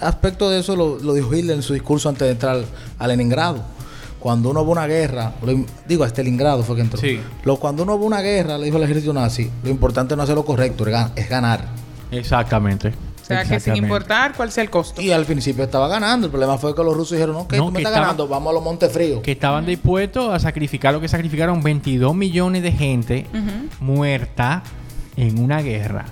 aspecto 0.00 0.50
de 0.50 0.60
eso 0.60 0.76
lo, 0.76 0.98
lo 0.98 1.14
dijo 1.14 1.34
Hitler 1.34 1.56
en 1.56 1.62
su 1.62 1.72
discurso 1.72 2.08
antes 2.10 2.26
de 2.26 2.32
entrar 2.32 2.58
a 2.98 3.06
Leningrado. 3.08 3.62
Cuando 4.20 4.50
uno 4.50 4.62
va 4.62 4.68
a 4.68 4.72
una 4.72 4.86
guerra, 4.86 5.32
lo- 5.42 5.64
digo 5.88 6.04
a 6.04 6.08
Stalingrado 6.08 6.62
fue 6.64 6.76
que 6.76 6.82
entró. 6.82 7.00
Sí. 7.00 7.18
Lo, 7.44 7.56
cuando 7.56 7.82
uno 7.84 7.96
va 7.98 8.02
a 8.04 8.06
una 8.06 8.20
guerra, 8.20 8.58
le 8.58 8.66
dijo 8.66 8.76
el 8.76 8.82
ejército 8.82 9.12
nazi, 9.14 9.50
lo 9.62 9.70
importante 9.70 10.14
no 10.16 10.22
es 10.22 10.26
hacer 10.26 10.36
lo 10.36 10.44
correcto, 10.44 10.84
es 11.16 11.28
ganar. 11.30 11.64
Exactamente. 12.10 12.92
O 13.34 13.44
sea, 13.44 13.44
que 13.44 13.60
sin 13.60 13.76
importar 13.76 14.34
cuál 14.34 14.50
sea 14.50 14.62
el 14.64 14.70
costo. 14.70 15.00
Y 15.02 15.10
al 15.12 15.24
principio 15.24 15.64
estaba 15.64 15.86
ganando. 15.88 16.26
El 16.26 16.30
problema 16.30 16.56
fue 16.58 16.74
que 16.74 16.82
los 16.82 16.96
rusos 16.96 17.12
dijeron, 17.12 17.34
no, 17.36 17.46
que 17.48 17.56
No, 17.58 17.66
tú 17.66 17.72
me 17.72 17.78
estás 17.80 17.90
estaba- 17.92 18.06
ganando, 18.06 18.26
vamos 18.28 18.50
a 18.50 18.54
los 18.54 18.62
Montes 18.62 18.90
Fríos. 18.92 19.20
Que 19.22 19.32
estaban 19.32 19.66
dispuestos 19.66 20.32
a 20.32 20.38
sacrificar 20.38 20.94
lo 20.94 21.00
que 21.00 21.08
sacrificaron 21.08 21.62
22 21.62 22.14
millones 22.14 22.62
de 22.62 22.72
gente 22.72 23.26
muerta 23.80 24.62
en 25.16 25.38
una 25.42 25.60
guerra. 25.62 26.06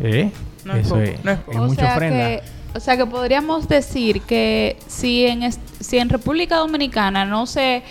¿Eh? 0.00 0.30
No 0.64 0.74
es 0.74 0.86
Eso 0.86 0.90
poco, 0.96 1.02
es, 1.02 1.24
no 1.24 1.30
es 1.30 1.38
es 1.38 1.44
poco. 1.44 1.58
o 1.62 1.66
mucha 1.66 1.80
sea 1.82 1.92
ofrenda. 1.94 2.18
que 2.28 2.42
o 2.74 2.80
sea 2.80 2.96
que 2.96 3.06
podríamos 3.06 3.68
decir 3.68 4.20
que 4.22 4.76
si 4.86 5.24
en 5.26 5.50
si 5.80 5.98
en 5.98 6.08
República 6.10 6.56
Dominicana 6.56 7.24
no 7.24 7.46
se 7.46 7.82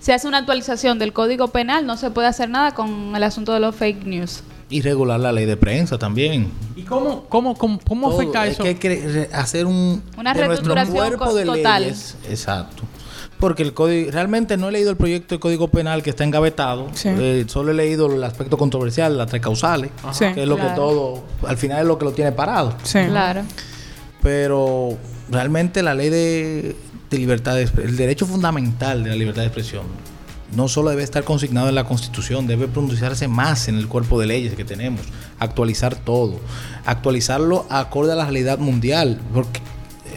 se 0.00 0.12
hace 0.12 0.26
una 0.28 0.38
actualización 0.38 0.98
del 0.98 1.12
Código 1.12 1.48
Penal, 1.48 1.86
no 1.86 1.96
se 1.96 2.10
puede 2.10 2.28
hacer 2.28 2.48
nada 2.48 2.74
con 2.74 3.14
el 3.16 3.22
asunto 3.22 3.52
de 3.54 3.60
los 3.60 3.74
fake 3.74 4.04
news. 4.04 4.42
Y 4.68 4.80
regular 4.82 5.20
la 5.20 5.30
ley 5.32 5.44
de 5.44 5.56
prensa 5.56 5.96
también. 5.96 6.50
¿Y 6.74 6.82
cómo, 6.82 7.24
cómo, 7.28 7.54
cómo, 7.56 7.78
cómo 7.86 8.08
Todo. 8.08 8.18
afecta 8.20 8.46
Es 8.46 8.54
eso? 8.54 8.62
que 8.64 8.68
hay 8.70 8.74
que 8.74 9.28
hacer 9.32 9.64
un 9.66 10.02
Una 10.18 10.34
de 10.34 10.46
nuestro 10.46 10.74
reestructuración 10.74 10.96
cuerpo 11.18 11.34
de 11.34 11.44
total. 11.44 11.82
leyes. 11.82 12.16
Exacto. 12.28 12.82
Porque 13.38 13.62
el 13.62 13.74
código, 13.74 14.10
realmente 14.10 14.56
no 14.56 14.68
he 14.68 14.72
leído 14.72 14.90
el 14.90 14.96
proyecto 14.96 15.34
de 15.34 15.38
código 15.38 15.68
penal 15.68 16.02
que 16.02 16.10
está 16.10 16.24
engavetado. 16.24 16.88
Sí. 16.94 17.10
Eh, 17.12 17.44
solo 17.48 17.70
he 17.70 17.74
leído 17.74 18.12
el 18.12 18.24
aspecto 18.24 18.56
controversial, 18.56 19.16
las 19.16 19.28
tres 19.28 19.42
causales, 19.42 19.90
Sí. 20.12 20.24
que 20.34 20.42
es 20.42 20.48
lo 20.48 20.56
que 20.56 20.66
todo, 20.74 21.22
al 21.46 21.56
final 21.58 21.80
es 21.82 21.86
lo 21.86 21.98
que 21.98 22.06
lo 22.06 22.12
tiene 22.12 22.32
parado. 22.32 22.74
Sí. 22.82 22.98
Claro. 23.08 23.42
Pero 24.22 24.96
realmente 25.30 25.82
la 25.82 25.94
ley 25.94 26.08
de, 26.08 26.76
de 27.10 27.18
libertad 27.18 27.54
de 27.54 27.68
el 27.82 27.96
derecho 27.96 28.26
fundamental 28.26 29.04
de 29.04 29.10
la 29.10 29.16
libertad 29.16 29.42
de 29.42 29.46
expresión, 29.48 29.84
no 30.54 30.68
solo 30.68 30.90
debe 30.90 31.02
estar 31.02 31.24
consignado 31.24 31.68
en 31.68 31.74
la 31.74 31.84
Constitución, 31.84 32.46
debe 32.46 32.68
pronunciarse 32.68 33.26
más 33.28 33.68
en 33.68 33.76
el 33.76 33.88
cuerpo 33.88 34.20
de 34.20 34.26
leyes 34.26 34.54
que 34.54 34.64
tenemos, 34.64 35.00
actualizar 35.38 35.94
todo, 35.96 36.38
actualizarlo 36.84 37.66
acorde 37.70 38.12
a 38.12 38.14
la 38.14 38.24
realidad 38.24 38.58
mundial, 38.58 39.20
porque 39.34 39.60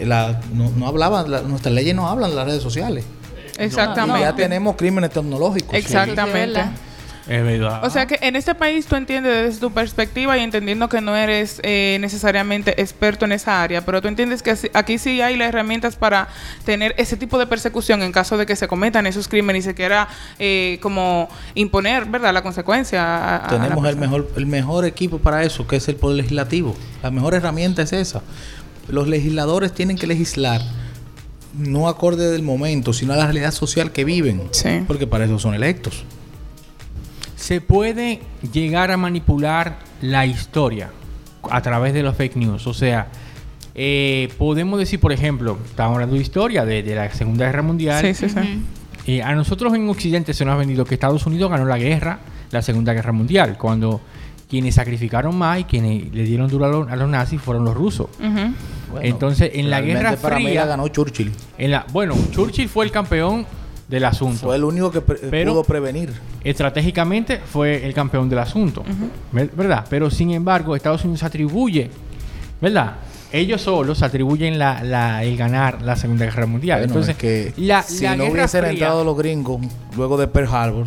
la, 0.05 0.39
no, 0.53 0.69
no 0.71 0.88
hablaban, 0.88 1.29
la- 1.31 1.41
nuestras 1.41 1.74
leyes 1.74 1.95
no 1.95 2.07
hablan 2.07 2.29
de 2.29 2.36
las 2.36 2.45
redes 2.45 2.63
sociales. 2.63 3.05
Exactamente. 3.57 4.21
Ya 4.21 4.36
tenemos 4.36 4.75
crímenes 4.75 5.09
tecnológicos. 5.09 5.74
Exactamente. 5.74 6.62
Sí, 6.63 6.69
Es 7.29 7.43
verdad. 7.43 7.86
O 7.86 7.89
sea 7.91 8.07
que 8.07 8.17
en 8.21 8.36
este 8.36 8.55
país 8.55 8.88
tú 8.88 8.95
entiendes 8.95 9.31
desde 9.45 9.59
tu 9.59 9.71
perspectiva 9.71 10.36
y 10.38 10.41
entendiendo 10.41 10.89
que 10.89 11.00
no 11.00 11.15
eres 11.15 11.59
eh, 11.63 11.98
necesariamente 12.01 12.81
experto 12.81 13.25
en 13.25 13.31
esa 13.33 13.62
área, 13.62 13.86
pero 13.86 14.01
tú 14.01 14.07
entiendes 14.07 14.41
que 14.41 14.55
aquí 14.74 14.98
sí 14.98 15.21
hay 15.21 15.38
las 15.38 15.50
herramientas 15.50 15.95
para 15.95 16.27
tener 16.65 16.95
ese 16.98 17.17
tipo 17.17 17.38
de 17.38 17.45
persecución 17.45 18.01
en 18.01 18.12
caso 18.12 18.36
de 18.36 18.48
que 18.48 18.55
se 18.55 18.67
cometan 18.67 19.05
esos 19.05 19.27
crímenes 19.27 19.63
y 19.63 19.69
se 19.69 19.75
quiera 19.75 20.07
eh, 20.39 20.79
como 20.81 21.29
imponer, 21.53 22.05
¿verdad?, 22.05 22.33
la 22.33 22.41
consecuencia. 22.41 23.03
a- 23.05 23.36
a 23.38 23.51
la 23.53 23.59
Tenemos 23.62 23.88
el 23.88 23.95
mejor, 23.98 24.27
el 24.36 24.45
mejor 24.48 24.86
equipo 24.86 25.19
para 25.19 25.43
eso, 25.43 25.67
que 25.67 25.75
es 25.75 25.88
el 25.88 25.98
Poder 25.98 26.17
Legislativo. 26.17 26.75
La 27.03 27.12
mejor 27.12 27.36
herramienta 27.36 27.83
es 27.83 27.93
esa. 27.93 28.24
Los 28.88 29.07
legisladores 29.07 29.71
tienen 29.71 29.98
que 30.00 30.07
legislar 30.07 30.62
no 31.53 31.88
acorde 31.89 32.31
del 32.31 32.41
momento, 32.41 32.91
sino 32.93 33.13
a 33.13 33.17
la 33.17 33.25
realidad 33.25 33.51
social 33.51 33.91
que 33.91 34.03
viven. 34.03 34.41
Sí. 34.51 34.83
Porque 34.88 35.05
para 35.05 35.25
eso 35.25 35.38
son 35.38 35.53
electos. 35.53 36.05
Se 37.39 37.62
puede 37.62 38.19
llegar 38.51 38.91
a 38.91 38.98
manipular 38.98 39.79
la 40.01 40.25
historia 40.25 40.89
a 41.50 41.62
través 41.62 41.93
de 41.93 42.03
los 42.03 42.15
fake 42.17 42.36
news. 42.36 42.67
O 42.67 42.74
sea, 42.74 43.08
eh, 43.75 44.27
podemos 44.38 44.77
decir, 44.77 45.00
por 45.00 45.13
ejemplo, 45.13 45.58
estamos 45.65 45.96
hablando 45.96 46.15
de 46.15 46.22
historia 46.22 46.65
de, 46.65 46.84
de 46.84 46.96
la 46.96 47.10
Segunda 47.13 47.46
Guerra 47.46 47.62
Mundial. 47.62 48.01
Sí, 48.01 48.13
sí, 48.13 48.29
sí. 48.29 48.62
Eh, 49.08 49.24
a 49.24 49.34
nosotros 49.36 49.74
en 49.74 49.88
Occidente 49.88 50.34
se 50.34 50.43
nos 50.43 50.53
ha 50.53 50.58
vendido 50.58 50.84
que 50.84 50.96
Estados 50.96 51.25
Unidos 51.25 51.50
ganó 51.50 51.63
la 51.63 51.77
guerra, 51.77 52.19
la 52.51 52.62
Segunda 52.62 52.91
Guerra 52.93 53.13
Mundial, 53.13 53.58
cuando 53.58 54.01
quienes 54.50 54.75
sacrificaron 54.75 55.38
más 55.38 55.62
y 55.62 55.63
quienes 55.63 56.13
le 56.13 56.24
dieron 56.24 56.50
duro 56.50 56.65
a 56.65 56.67
los, 56.67 56.91
a 56.91 56.96
los 56.98 57.08
nazis 57.10 57.39
fueron 57.39 57.63
los 57.63 57.74
rusos. 57.74 58.08
Bueno, 58.19 58.53
Entonces, 59.01 59.51
en 59.53 59.69
la 59.69 59.79
Guerra 59.79 60.17
para 60.17 60.39
mí 60.39 60.46
Fría, 60.48 60.62
la 60.62 60.67
ganó 60.67 60.88
Churchill. 60.89 61.31
en 61.58 61.71
la, 61.71 61.86
bueno, 61.93 62.15
Churchill 62.32 62.67
fue 62.67 62.84
el 62.84 62.91
campeón 62.91 63.45
del 63.89 64.06
asunto. 64.06 64.45
Fue 64.47 64.56
el 64.56 64.63
único 64.63 64.91
que 64.91 65.02
pre- 65.02 65.17
Pero- 65.30 65.52
pudo 65.54 65.63
prevenir. 65.63 66.13
estratégicamente 66.43 67.38
fue 67.39 67.86
el 67.86 67.93
campeón 67.93 68.30
del 68.30 68.39
asunto, 68.39 68.84
¿ver- 69.32 69.49
¿verdad? 69.56 69.86
Pero 69.89 70.10
sin 70.12 70.32
embargo, 70.32 70.75
Estados 70.75 71.04
Unidos 71.04 71.23
atribuye, 71.23 71.89
¿verdad? 72.62 72.97
Ellos 73.32 73.62
solos 73.62 74.02
atribuyen 74.04 74.58
la, 74.60 74.84
la- 74.84 75.23
el 75.23 75.38
ganar 75.38 75.82
la 75.82 75.95
Segunda 75.95 76.25
Guerra 76.25 76.45
Mundial. 76.45 76.80
Bueno, 76.80 76.93
Entonces, 76.93 77.12
es 77.15 77.17
que 77.17 77.54
la, 77.58 77.82
si 77.84 78.04
la 78.04 78.15
no 78.15 78.25
hubiesen 78.25 78.62
Fría- 78.62 78.71
entrado 78.71 79.04
los 79.04 79.17
gringos 79.17 79.62
luego 79.95 80.17
de 80.17 80.28
Pearl 80.28 80.47
Harbor, 80.54 80.86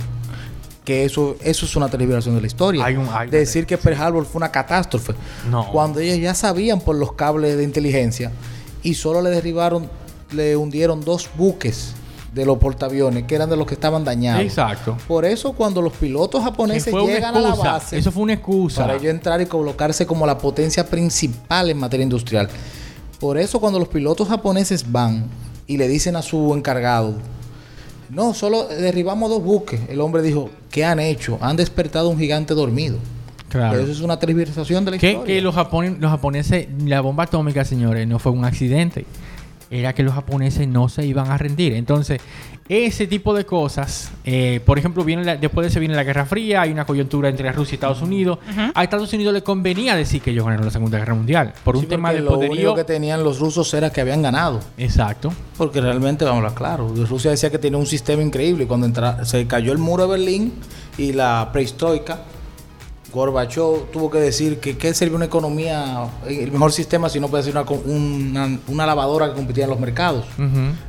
que 0.85 1.05
eso, 1.05 1.37
eso 1.43 1.65
es 1.67 1.77
una 1.77 1.87
deliberación 1.89 2.35
de 2.35 2.41
la 2.41 2.47
historia. 2.49 2.85
Hay 2.85 2.97
un- 2.97 3.09
hay 3.13 3.29
Decir 3.31 3.67
que 3.67 3.79
Pearl 3.79 4.01
Harbor 4.01 4.25
fue 4.27 4.39
una 4.41 4.51
catástrofe. 4.51 5.15
No. 5.51 5.67
Cuando 5.71 6.01
ellos 6.01 6.19
ya 6.19 6.35
sabían 6.35 6.81
por 6.81 6.97
los 6.97 7.13
cables 7.13 7.57
de 7.57 7.63
inteligencia 7.65 8.33
y 8.83 8.95
solo 8.95 9.23
le 9.23 9.31
derribaron, 9.31 9.89
le 10.33 10.57
hundieron 10.57 11.01
dos 11.05 11.31
buques 11.37 11.95
de 12.35 12.47
los 12.47 12.57
portaaviones 12.59 13.25
que 13.25 13.35
eran 13.35 13.51
de 13.51 13.57
los 13.57 13.67
que 13.67 13.75
estaban 13.75 14.05
dañados. 14.05 14.43
Exacto. 14.43 14.97
Por 15.07 15.25
eso 15.25 15.53
cuando 15.53 15.83
los 15.83 15.93
pilotos 15.93 16.43
japoneses 16.43 16.93
llegan 17.07 17.37
a 17.37 17.41
la 17.41 17.55
base 17.55 17.99
Eso 17.99 18.11
fue 18.11 18.23
una 18.23 18.33
excusa. 18.33 18.81
para 18.83 18.95
ellos 18.97 19.11
entrar 19.11 19.41
y 19.43 19.47
colocarse 19.47 20.07
como 20.07 20.27
la 20.27 20.39
potencia 20.39 20.87
principal 20.87 21.69
en 21.71 21.79
materia 21.79 22.05
industrial. 22.05 22.49
Por 23.21 23.37
eso 23.39 23.61
cuando 23.61 23.79
los 23.79 23.89
pilotos 23.89 24.29
japoneses 24.29 24.91
van 24.91 25.27
y 25.67 25.77
le 25.77 25.89
dicen 25.89 26.17
a 26.17 26.23
su 26.23 26.55
encargado, 26.55 27.15
no, 28.11 28.35
solo 28.35 28.67
derribamos 28.67 29.31
dos 29.31 29.43
buques, 29.43 29.81
el 29.89 30.01
hombre 30.01 30.23
dijo, 30.23 30.51
¿qué 30.71 30.85
han 30.85 31.01
hecho? 31.01 31.39
Han 31.41 31.57
despertado 31.57 32.09
un 32.09 32.19
gigante 32.19 32.53
dormido. 32.55 32.97
Claro. 33.49 33.73
Pero 33.73 33.83
eso 33.85 33.93
es 33.93 34.01
una 34.01 34.19
tergiversación 34.19 34.85
de 34.85 34.93
la 34.93 34.97
historia. 34.97 35.25
que 35.25 35.41
los, 35.43 35.55
japone- 35.55 35.99
los 35.99 36.11
japoneses, 36.11 36.67
la 36.85 37.01
bomba 37.03 37.25
atómica, 37.25 37.65
señores, 37.65 38.07
no 38.09 38.19
fue 38.19 38.33
un 38.33 38.45
accidente. 38.47 39.05
Era 39.73 39.95
que 39.95 40.03
los 40.03 40.13
japoneses 40.15 40.69
no 40.69 40.89
se 40.91 41.07
iban 41.07 41.31
a 41.31 41.39
rendir. 41.39 41.73
Entonces, 41.73 42.21
ese 42.69 43.07
tipo 43.07 43.33
de 43.35 43.45
cosas, 43.47 44.11
eh, 44.25 44.61
por 44.67 44.79
ejemplo, 44.79 45.03
viene 45.03 45.25
la- 45.25 45.37
después 45.37 45.65
de 45.65 45.71
eso 45.71 45.81
viene 45.81 45.95
la 45.95 46.05
Guerra 46.05 46.27
Fría, 46.27 46.61
hay 46.61 46.71
una 46.71 46.85
coyuntura 46.85 47.29
entre 47.31 47.51
Rusia 47.53 47.73
y 47.73 47.77
Estados 47.77 48.03
Unidos. 48.03 48.39
A 48.75 48.85
Estados 48.85 49.13
Unidos 49.15 49.33
le 49.33 49.43
convenía 49.43 49.97
decir 49.97 50.21
que 50.21 50.31
ellos 50.31 50.45
ganaron 50.45 50.67
la 50.67 50.71
Segunda 50.71 50.99
Guerra 50.99 51.15
Mundial 51.15 51.55
por 51.65 51.77
un 51.77 51.83
Sí, 51.83 51.89
tema 51.89 52.13
de 52.13 52.21
lo 52.21 52.31
poderío. 52.35 52.53
único 52.53 52.75
que 52.75 52.85
tenían 52.85 53.25
los 53.25 53.39
rusos 53.41 53.73
era 53.75 53.91
que 53.91 54.01
habían 54.03 54.21
ganado. 54.23 54.61
Exacto. 54.77 55.33
Porque 55.57 55.81
realmente, 55.81 56.25
vamos 56.25 56.37
a 56.37 56.47
hablar 56.49 56.55
claro, 56.55 56.95
Rusia 57.09 57.31
decía 57.31 57.51
que 57.51 57.59
tenía 57.59 57.79
un 57.79 57.87
sistema 57.87 58.23
increíble. 58.23 58.65
y 58.65 58.67
Cuando 58.67 58.87
entra- 58.87 59.25
se 59.25 59.47
cayó 59.47 59.73
el 59.73 59.79
muro 59.79 60.05
de 60.05 60.11
Berlín 60.11 60.53
y 60.99 61.13
la 61.15 61.49
prehistórica, 61.53 62.21
Gorbachev 63.13 63.91
tuvo 63.93 64.11
que 64.11 64.19
decir 64.19 64.59
que 64.59 64.77
qué 64.77 64.95
sirve 64.95 65.17
una 65.17 65.27
economía, 65.27 66.07
el 66.27 66.51
mejor 66.51 66.73
sistema 66.73 67.09
si 67.09 67.21
no 67.21 67.29
puede 67.29 67.43
ser 67.43 67.53
una, 67.57 67.65
una, 67.85 68.59
una 68.69 68.87
lavadora 68.87 69.29
que 69.29 69.35
compitiera 69.35 69.65
en 69.65 69.71
los 69.71 69.81
mercados. 69.81 70.25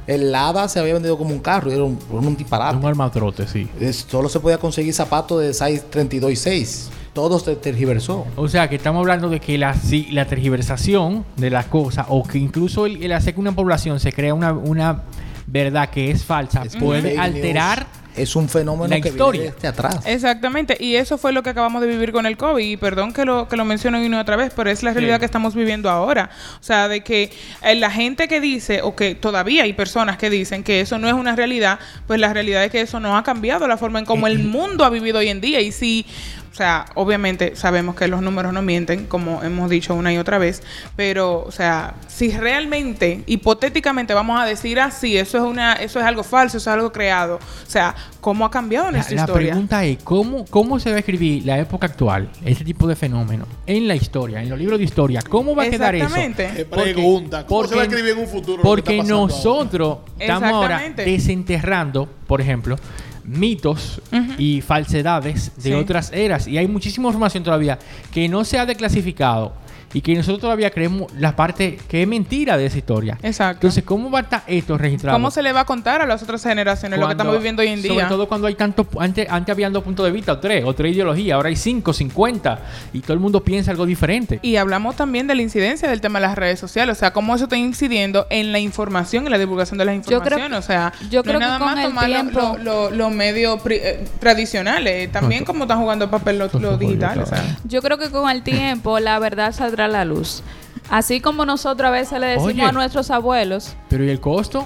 El 0.08 0.32
Lada 0.32 0.68
se 0.68 0.80
había 0.80 0.94
vendido 0.94 1.18
como 1.18 1.32
un 1.34 1.40
carro, 1.40 1.72
era 1.72 1.84
un, 1.84 2.00
un 2.10 2.36
disparate. 2.38 2.78
Un 2.78 2.86
armatrote, 2.86 3.48
sí. 3.48 3.68
Es- 3.80 4.06
solo 4.10 4.30
se 4.30 4.40
podía 4.40 4.58
conseguir 4.58 4.94
zapatos 4.94 5.42
de 5.42 5.54
size 5.54 5.84
32 5.90 6.32
y 6.32 6.36
6. 6.36 6.90
Todo 7.14 7.38
se 7.40 7.56
tergiversó. 7.56 8.26
O 8.36 8.48
sea, 8.48 8.68
que 8.70 8.76
estamos 8.78 9.02
hablando 9.02 9.30
de 9.30 9.40
que 9.40 9.58
la, 9.58 9.76
si- 9.76 10.08
la 10.12 10.26
tergiversación 10.26 11.26
de 11.38 11.50
las 11.52 11.66
cosas, 11.68 12.06
o 12.10 12.24
que 12.24 12.38
incluso 12.40 12.86
el, 12.86 13.04
el 13.04 13.12
hacer 13.12 13.36
que 13.36 13.40
una 13.40 13.52
población 13.56 14.00
se 14.00 14.12
crea 14.12 14.34
una, 14.34 14.54
una 14.54 15.04
verdad 15.46 15.90
que 15.90 16.10
es 16.10 16.24
falsa, 16.24 16.64
Es 16.64 16.76
puede 16.78 17.20
alterar 17.20 17.86
es 18.16 18.36
un 18.36 18.50
fenómeno 18.50 18.88
la 18.96 19.02
que 19.02 19.10
historia. 19.10 19.42
viene 19.42 19.56
desde 19.56 19.68
atrás. 19.68 20.00
Exactamente, 20.06 20.78
y 20.80 20.96
eso 20.96 21.18
fue 21.18 21.32
lo 21.34 21.44
que 21.44 21.50
acabamos 21.50 21.82
de 21.82 21.88
vivir 21.88 22.12
con 22.12 22.26
el 22.26 22.38
COVID, 22.38 22.64
y 22.66 22.78
perdón 22.78 23.14
que 23.14 23.26
lo, 23.26 23.48
que 23.48 23.58
lo 23.58 23.66
menciono 23.66 23.98
una 24.00 24.18
y 24.18 24.20
otra 24.20 24.36
vez, 24.36 24.52
pero 24.56 24.70
es 24.70 24.84
la 24.84 24.94
realidad 24.94 25.16
Sí. 25.16 25.20
que 25.20 25.26
estamos 25.26 25.56
viviendo 25.56 25.90
ahora. 25.90 26.30
O 26.60 26.64
sea, 26.64 26.88
de 26.88 27.02
que 27.02 27.32
eh, 27.64 27.76
la 27.76 27.92
gente 27.92 28.28
que 28.28 28.40
dice, 28.42 28.82
o 28.82 28.96
que 28.96 29.16
todavía 29.16 29.64
hay 29.64 29.74
personas 29.74 30.18
que 30.18 30.30
dicen 30.30 30.64
que 30.64 30.82
eso 30.82 30.98
no 31.00 31.08
es 31.08 31.14
una 31.14 31.36
realidad, 31.36 31.80
pues 32.08 32.20
la 32.20 32.34
realidad 32.34 32.64
es 32.64 32.72
que 32.72 32.82
eso 32.82 33.00
no 33.00 33.18
ha 33.18 33.24
cambiado 33.24 33.68
la 33.68 33.78
forma 33.78 34.00
en 34.00 34.06
cómo 34.06 34.28
el 34.28 34.40
mundo 34.40 34.84
ha 34.86 34.90
vivido 34.90 35.20
hoy 35.20 35.30
en 35.30 35.42
día, 35.42 35.62
y 35.62 35.72
si 35.72 36.06
o 36.54 36.56
sea, 36.56 36.86
obviamente 36.94 37.56
sabemos 37.56 37.96
que 37.96 38.08
los 38.08 38.22
números 38.22 38.54
no 38.54 38.62
mienten, 38.62 39.08
como 39.08 39.42
hemos 39.42 39.72
dicho 39.72 39.96
una 39.96 40.14
y 40.14 40.20
otra 40.20 40.38
vez, 40.38 40.62
pero, 40.96 41.42
o 41.44 41.52
sea, 41.52 41.96
si 42.08 42.30
realmente, 42.30 43.24
hipotéticamente 43.26 44.14
vamos 44.14 44.40
a 44.40 44.46
decir 44.46 44.80
así, 44.80 45.18
eso 45.18 45.40
es 45.40 45.44
una, 45.44 45.74
eso 45.74 46.00
es 46.00 46.06
algo 46.06 46.22
falso, 46.24 46.58
eso 46.58 46.70
es 46.70 46.74
algo 46.76 46.92
creado, 46.92 47.38
o 47.38 47.70
sea, 47.70 47.96
¿cómo 48.22 48.46
ha 48.46 48.52
cambiado 48.52 48.86
La, 48.86 48.92
nuestra 48.92 49.16
la 49.16 49.22
historia? 49.24 49.50
pregunta 49.54 49.84
es, 49.84 49.98
¿cómo, 50.04 50.46
¿cómo 50.46 50.80
se 50.80 50.92
va 50.92 50.98
a 50.98 51.00
escribir 51.00 51.44
la 51.44 51.58
época 51.58 51.88
actual, 51.88 52.30
este 52.46 52.64
tipo 52.64 52.86
de 52.88 52.96
fenómeno, 52.96 53.48
en 53.66 53.88
la 53.88 53.96
historia, 53.96 54.40
en 54.44 54.50
los 54.50 54.60
libros 54.60 54.78
de 54.78 54.86
historia? 54.86 55.24
¿Cómo 55.28 55.56
va 55.56 55.64
a 55.64 55.70
quedar 55.72 55.96
eso? 55.96 56.06
Exactamente. 56.06 56.62
Eh, 56.62 56.66
Porque- 56.66 56.94
pregunta, 56.94 57.48
¿cómo 57.48 57.68
se 57.68 57.76
va 57.76 57.82
a 57.82 57.86
porque- 57.86 57.96
escribir 57.96 58.12
en 58.16 58.20
un 58.20 58.28
futuro? 58.32 58.58
lo 58.58 58.62
que 58.62 58.68
Porque 58.68 58.92
está 58.92 59.04
pasando 59.04 59.22
ahora? 59.22 59.34
nosotros 59.34 59.98
estamos 60.20 60.52
ahora 60.52 60.82
desenterrando, 60.98 62.08
por 62.28 62.42
ejemplo, 62.42 62.76
mitos 63.24 64.02
y 64.38 64.62
falsedades 64.62 65.52
de 65.58 65.62
Sí. 65.64 65.74
otras 65.74 66.12
eras. 66.14 66.48
Y 66.48 66.58
hay 66.58 66.68
muchísima 66.68 67.08
información 67.08 67.44
todavía 67.44 67.80
que 68.12 68.28
no 68.30 68.44
se 68.46 68.60
ha 68.60 68.66
declasificado 68.66 69.54
y 69.94 70.02
que 70.02 70.16
nosotros 70.16 70.42
todavía 70.42 70.70
creemos 70.72 71.12
la 71.18 71.36
parte 71.36 71.78
que 71.88 72.02
es 72.02 72.08
mentira 72.08 72.58
de 72.58 72.66
esa 72.66 72.78
historia. 72.78 73.18
Exacto. 73.22 73.58
Entonces, 73.68 73.84
¿cómo 73.84 74.10
va 74.12 74.20
a 74.20 74.22
estar 74.24 74.44
esto 74.48 74.78
registrado? 74.78 75.16
¿Cómo 75.16 75.32
se 75.32 75.42
le 75.42 75.54
va 75.54 75.62
a 75.62 75.66
contar 75.66 76.02
a 76.02 76.06
las 76.06 76.22
otras 76.24 76.44
generaciones 76.44 77.00
lo 77.00 77.06
que 77.08 77.12
estamos 77.14 77.36
viviendo 77.38 77.62
hoy 77.62 77.68
en 77.70 77.82
día? 77.82 77.92
Sobre 77.94 78.06
todo 78.08 78.28
cuando 78.28 78.48
hay 78.48 78.56
tantos... 78.56 78.88
Antes, 79.00 79.28
antes 79.30 79.54
habían 79.54 79.72
dos 79.74 79.84
puntos 79.84 80.06
de 80.06 80.12
vista, 80.12 80.34
o 80.34 80.40
tres, 80.40 80.64
o 80.66 80.74
tres 80.74 80.94
ideologías. 80.96 81.36
Ahora 81.36 81.50
hay 81.50 81.56
cinco, 81.56 81.94
cincuenta. 81.94 82.60
Y 82.94 83.02
todo 83.02 83.14
el 83.14 83.20
mundo 83.20 83.44
piensa 83.44 83.72
algo 83.72 83.86
diferente. 83.86 84.40
Y 84.42 84.56
hablamos 84.56 84.96
también 84.96 85.28
de 85.28 85.36
la 85.36 85.42
incidencia 85.42 85.90
del 85.90 86.02
tema 86.02 86.20
de 86.20 86.28
las 86.28 86.36
redes 86.38 86.60
sociales, 86.60 86.98
o 86.98 87.00
sea, 87.00 87.14
cómo 87.14 87.36
eso 87.36 87.46
está 87.46 87.58
incidiendo 87.58 88.26
en 88.30 88.52
la 88.52 88.60
información 88.60 89.26
y 89.28 89.30
la 89.30 89.38
divulgación 89.38 89.78
de 89.78 89.86
las 89.86 89.96
Yo 89.98 90.22
creo- 90.22 90.38
informaciones. 90.40 90.60
o 90.60 90.62
sea, 90.62 90.94
yo 91.10 91.20
no 91.20 91.24
creo 91.24 91.36
es 91.36 91.40
que 91.40 91.46
nada 91.46 91.60
con 91.60 91.68
más 91.68 91.84
tomar 91.86 92.10
lo- 92.10 92.16
tiempo- 92.16 92.58
lo- 92.62 92.90
lo- 92.90 92.92
los 92.92 93.12
medios 93.12 93.60
eh, 93.70 94.06
tradicionales, 94.20 95.12
también 95.12 95.42
No, 95.42 95.46
como 95.48 95.64
están 95.66 95.80
jugando 95.80 96.10
papel 96.10 96.40
los, 96.40 96.52
fue 96.52 96.78
digitales. 96.78 97.24
o 97.24 97.36
sea. 97.36 97.58
Yo 97.66 97.82
creo 97.82 97.98
que 97.98 98.10
con 98.10 98.30
el 98.30 98.42
tiempo 98.44 99.00
la 99.00 99.20
verdad 99.20 99.52
saldrá 99.54 99.83
a 99.84 99.88
la 99.88 100.06
luz. 100.06 100.42
Así 100.90 101.22
como 101.22 101.46
nosotros 101.46 101.88
a 101.88 101.92
veces 101.92 102.20
le 102.20 102.28
decimos 102.28 102.48
Oye. 102.54 102.62
a 102.64 102.72
nuestros 102.72 103.10
abuelos, 103.12 103.76
Pero 103.90 104.04
¿y 104.04 104.10
el 104.10 104.20
costo? 104.20 104.66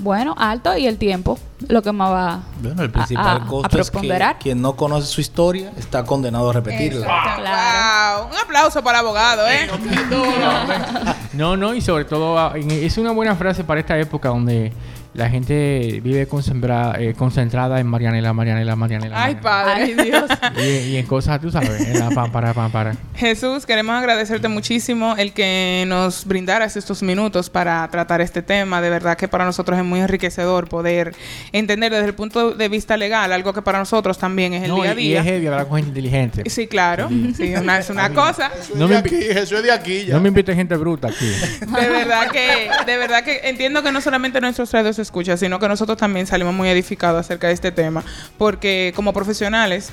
bueno, 0.00 0.34
alto 0.38 0.76
y 0.76 0.86
el 0.86 0.96
tiempo, 0.98 1.38
lo 1.66 1.82
que 1.82 1.90
más 1.90 2.10
va 2.12 2.40
Bueno, 2.62 2.82
el 2.82 2.88
a- 2.90 2.92
principal 2.92 3.26
a- 3.26 3.44
a 3.44 3.46
costo 3.46 3.80
es 3.80 3.90
que 3.90 4.34
quien 4.40 4.62
no 4.62 4.76
conoce 4.76 5.06
su 5.08 5.20
historia 5.20 5.72
está 5.76 6.04
condenado 6.04 6.50
a 6.50 6.52
repetirla. 6.52 7.04
Claro. 7.36 8.18
Wow. 8.22 8.28
Un 8.30 8.36
aplauso 8.36 8.82
para 8.84 9.00
el 9.00 9.04
abogado, 9.06 9.48
¿eh? 9.48 9.68
No, 11.32 11.56
no, 11.56 11.74
y 11.74 11.80
sobre 11.80 12.04
todo 12.04 12.38
ah, 12.38 12.52
es 12.56 12.96
una 12.98 13.10
buena 13.12 13.34
frase 13.36 13.64
para 13.64 13.80
esta 13.80 13.96
época 13.98 14.28
donde 14.28 14.72
la 15.14 15.30
gente 15.30 16.00
vive 16.02 16.28
consembra- 16.28 16.96
eh, 16.98 17.14
concentrada 17.14 17.80
en 17.80 17.86
Marianela, 17.86 18.32
Marianela, 18.32 18.76
Marianela. 18.76 19.22
Ay, 19.24 19.36
Marianela. 19.42 19.42
padre. 19.42 19.82
Ay, 19.84 19.94
Dios. 20.10 20.24
Y, 20.58 20.90
y 20.92 20.96
en 20.96 21.06
cosas, 21.06 21.40
tú 21.40 21.50
sabes, 21.50 21.80
en 21.80 21.98
la 21.98 22.10
pam, 22.10 22.30
para, 22.32 22.52
pam, 22.54 22.70
para. 22.70 22.94
Jesús, 23.14 23.64
queremos 23.66 23.94
agradecerte 23.96 24.48
muchísimo 24.48 25.14
el 25.16 25.32
que 25.32 25.84
nos 25.88 26.24
brindaras 26.24 26.76
estos 26.76 27.02
minutos 27.02 27.48
para 27.50 27.86
tratar 27.88 28.20
este 28.20 28.42
tema. 28.42 28.80
De 28.80 28.90
verdad 28.90 29.16
que 29.16 29.28
para 29.28 29.44
nosotros 29.44 29.78
es 29.78 29.84
muy 29.84 30.00
enriquecedor 30.00 30.68
poder 30.68 31.14
entender 31.52 31.92
desde 31.92 32.06
el 32.06 32.14
punto 32.14 32.52
de 32.52 32.68
vista 32.68 32.96
legal 32.96 33.32
algo 33.32 33.52
que 33.52 33.62
para 33.62 33.78
nosotros 33.78 34.18
también 34.18 34.52
es 34.54 34.62
el 34.64 34.68
No, 34.70 34.82
día 34.82 34.90
a 34.90 34.94
y, 34.94 34.98
y 34.98 35.08
día. 35.08 35.20
es 35.20 35.26
heavy 35.26 35.46
hablar 35.46 35.66
con 35.68 35.76
gente 35.78 35.88
inteligente. 35.90 36.48
Sí, 36.50 36.66
claro. 36.66 37.08
Sí, 37.36 37.54
una- 37.54 37.78
es 37.78 37.90
una 37.90 38.10
cosa. 38.14 38.50
Jesús 38.50 38.76
No 38.76 38.84
es 38.84 38.90
me 38.90 38.96
aquí, 38.96 39.16
Jesús 39.16 39.52
es 39.58 39.62
de 39.64 39.72
aquí 39.72 40.04
ya. 40.06 40.14
No 40.14 40.20
me 40.20 40.28
invite 40.28 40.54
gente 40.54 40.76
bruta 40.76 41.08
aquí. 41.08 41.26
De 41.26 41.88
verdad 41.88 42.30
que, 42.30 42.68
de 42.86 42.96
verdad 42.96 43.24
que 43.24 43.40
entiendo 43.44 43.82
que 43.82 43.92
no 43.92 44.00
solamente 44.00 44.40
nuestros 44.40 44.70
radios 44.72 44.98
se 45.08 45.10
escucha, 45.10 45.36
sino 45.36 45.58
que 45.58 45.68
nosotros 45.68 45.96
también 45.96 46.26
salimos 46.26 46.54
muy 46.54 46.68
edificados 46.68 47.20
acerca 47.20 47.48
de 47.48 47.54
este 47.54 47.72
tema, 47.72 48.04
porque 48.36 48.92
como 48.94 49.12
profesionales 49.12 49.92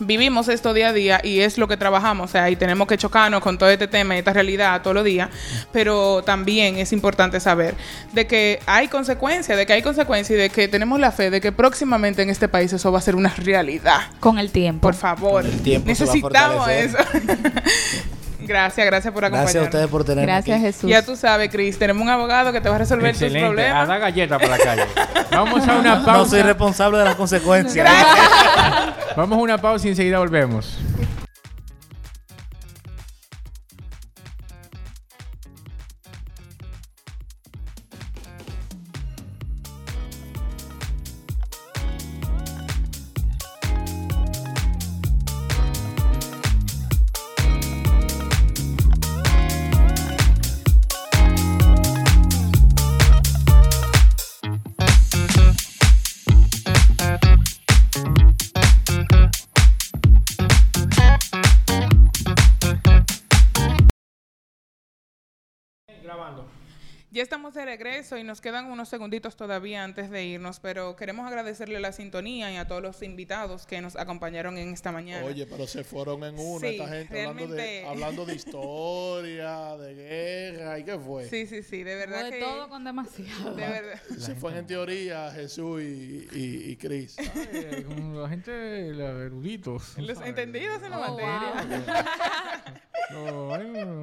vivimos 0.00 0.48
esto 0.48 0.74
día 0.74 0.88
a 0.88 0.92
día 0.92 1.20
y 1.22 1.40
es 1.40 1.56
lo 1.56 1.68
que 1.68 1.76
trabajamos, 1.76 2.30
o 2.30 2.32
sea, 2.32 2.50
y 2.50 2.56
tenemos 2.56 2.86
que 2.88 2.98
chocarnos 2.98 3.40
con 3.40 3.58
todo 3.58 3.70
este 3.70 3.86
tema 3.86 4.16
y 4.16 4.18
esta 4.18 4.32
realidad 4.32 4.82
todos 4.82 4.94
los 4.94 5.04
días, 5.04 5.30
pero 5.72 6.22
también 6.22 6.76
es 6.76 6.92
importante 6.92 7.40
saber 7.40 7.74
de 8.12 8.26
que 8.26 8.60
hay 8.66 8.88
consecuencias, 8.88 9.56
de 9.56 9.66
que 9.66 9.72
hay 9.72 9.82
consecuencias 9.82 10.36
y 10.36 10.42
de 10.42 10.50
que 10.50 10.68
tenemos 10.68 11.00
la 11.00 11.12
fe 11.12 11.30
de 11.30 11.40
que 11.40 11.52
próximamente 11.52 12.22
en 12.22 12.30
este 12.30 12.48
país 12.48 12.72
eso 12.72 12.92
va 12.92 12.98
a 12.98 13.02
ser 13.02 13.14
una 13.14 13.30
realidad. 13.36 14.00
Con 14.20 14.38
el 14.38 14.50
tiempo. 14.50 14.80
Por 14.80 14.94
favor, 14.94 15.42
Con 15.42 15.52
el 15.52 15.62
tiempo 15.62 15.94
se 15.94 16.04
va 16.04 16.10
a 16.10 16.14
necesitamos 16.14 16.68
eso. 16.68 16.98
gracias, 18.46 18.86
gracias 18.86 19.12
por 19.12 19.24
acompañarnos. 19.24 19.52
Gracias 19.52 19.62
a 19.62 19.66
ustedes 19.66 19.88
por 19.88 20.04
tenerme 20.04 20.32
Gracias, 20.32 20.56
aquí. 20.56 20.66
Jesús. 20.66 20.90
Ya 20.90 21.02
tú 21.02 21.16
sabes, 21.16 21.50
Cris, 21.50 21.78
tenemos 21.78 22.02
un 22.02 22.08
abogado 22.08 22.52
que 22.52 22.60
te 22.60 22.68
va 22.68 22.76
a 22.76 22.78
resolver 22.78 23.12
tus 23.12 23.22
Excelente. 23.22 23.44
A 23.44 23.48
problemas. 23.48 23.88
dar 23.88 24.00
galletas 24.00 24.38
para 24.42 24.56
la 24.56 24.64
calle. 24.64 24.84
Vamos 25.30 25.66
a 25.68 25.76
una 25.76 25.94
No 25.96 26.04
pausa. 26.04 26.30
soy 26.30 26.42
responsable 26.42 26.98
de 26.98 27.04
las 27.04 27.14
consecuencias. 27.16 27.88
Vamos 29.16 29.38
a 29.38 29.40
una 29.42 29.58
pausa 29.58 29.86
y 29.86 29.90
enseguida 29.90 30.18
volvemos. 30.18 30.78
Ya 67.14 67.22
estamos 67.22 67.54
de 67.54 67.64
regreso 67.64 68.18
y 68.18 68.24
nos 68.24 68.40
quedan 68.40 68.64
unos 68.72 68.88
segunditos 68.88 69.36
todavía 69.36 69.84
antes 69.84 70.10
de 70.10 70.24
irnos, 70.24 70.58
pero 70.58 70.96
queremos 70.96 71.24
agradecerle 71.28 71.78
la 71.78 71.92
sintonía 71.92 72.50
y 72.50 72.56
a 72.56 72.66
todos 72.66 72.82
los 72.82 73.02
invitados 73.02 73.66
que 73.66 73.80
nos 73.80 73.94
acompañaron 73.94 74.58
en 74.58 74.72
esta 74.72 74.90
mañana. 74.90 75.24
Oye, 75.24 75.46
pero 75.46 75.68
se 75.68 75.84
fueron 75.84 76.24
en 76.24 76.36
una 76.36 76.58
Sí, 76.68 76.74
esta 76.74 76.88
gente 76.88 77.24
hablando 77.24 77.54
de, 77.54 77.86
hablando 77.86 78.26
de 78.26 78.34
historia, 78.34 79.76
de 79.76 79.94
guerra, 79.94 80.76
¿y 80.80 80.82
qué 80.82 80.98
fue? 80.98 81.28
Sí, 81.28 81.46
sí, 81.46 81.62
sí, 81.62 81.84
de 81.84 81.94
verdad 81.94 82.22
Fue 82.22 82.30
que... 82.32 82.40
todo 82.40 82.68
con 82.68 82.82
demasiado. 82.82 83.54
De 83.54 83.62
verdad. 83.68 84.00
Se 84.18 84.34
fue 84.34 84.58
en 84.58 84.66
teoría 84.66 85.30
Jesús 85.30 85.82
y, 85.82 86.26
y, 86.32 86.70
y 86.72 86.76
Cris. 86.76 87.14
La 87.16 88.28
gente, 88.28 88.92
los 88.92 89.20
eruditos. 89.22 89.96
Los 89.98 90.20
entendidos 90.20 90.82
en 90.82 90.90
la 90.90 90.98
Oh, 90.98 91.16
materia. 91.16 91.94
No, 93.10 93.56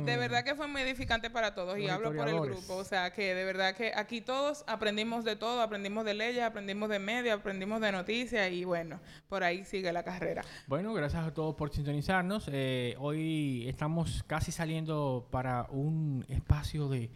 De 0.06 0.18
verdad 0.18 0.44
que 0.44 0.56
fue 0.56 0.68
muy 0.68 0.82
edificante 0.82 1.30
para 1.30 1.54
todos 1.56 1.78
y 1.78 1.88
hablo 1.88 2.14
por 2.14 2.28
el 2.30 2.40
grupo. 2.40 2.76
O 2.76 2.84
sea, 2.84 3.01
que 3.10 3.34
de 3.34 3.44
verdad 3.44 3.76
que 3.76 3.92
aquí 3.96 4.22
todos 4.22 4.64
aprendimos 4.68 5.26
de 5.26 5.36
todo, 5.36 5.62
aprendimos 5.62 6.06
de 6.06 6.14
leyes, 6.14 6.44
aprendimos 6.44 6.88
de 6.90 7.00
media, 7.00 7.34
aprendimos 7.34 7.82
de 7.82 7.92
noticias 7.92 8.52
y 8.52 8.64
bueno, 8.64 9.00
por 9.28 9.44
ahí 9.44 9.66
sigue 9.66 9.92
la 9.92 10.04
carrera. 10.04 10.44
Bueno, 10.68 10.94
gracias 10.94 11.26
a 11.26 11.34
todos 11.34 11.56
por 11.56 11.72
sintonizarnos. 11.74 12.48
Eh, 12.54 12.96
hoy 13.00 13.68
estamos 13.68 14.24
casi 14.28 14.52
saliendo 14.52 15.28
para 15.32 15.66
un 15.72 16.24
espacio 16.30 16.88
de 16.88 17.10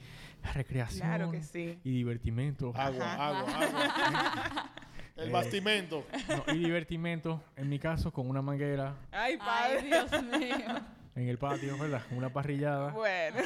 recreación 0.53 1.07
Claro 1.07 1.31
que 1.31 1.41
sí. 1.43 1.79
y 1.83 1.91
divertimento. 1.91 2.73
Agua, 2.75 3.13
agua, 3.13 3.55
agua. 3.61 4.71
El 5.15 5.29
bastimento. 5.31 6.05
No, 6.47 6.53
y 6.53 6.57
divertimento, 6.57 7.41
en 7.55 7.69
mi 7.69 7.79
caso, 7.79 8.11
con 8.11 8.29
una 8.29 8.41
manguera 8.41 8.95
Ay, 9.11 9.33
Ay, 9.33 9.37
padre. 9.37 9.81
Dios 9.83 10.23
mío. 10.23 10.81
en 11.15 11.29
el 11.29 11.37
patio, 11.37 11.77
¿verdad? 11.77 12.01
Una 12.11 12.27
parrillada. 12.33 12.91
Bueno. 12.91 13.37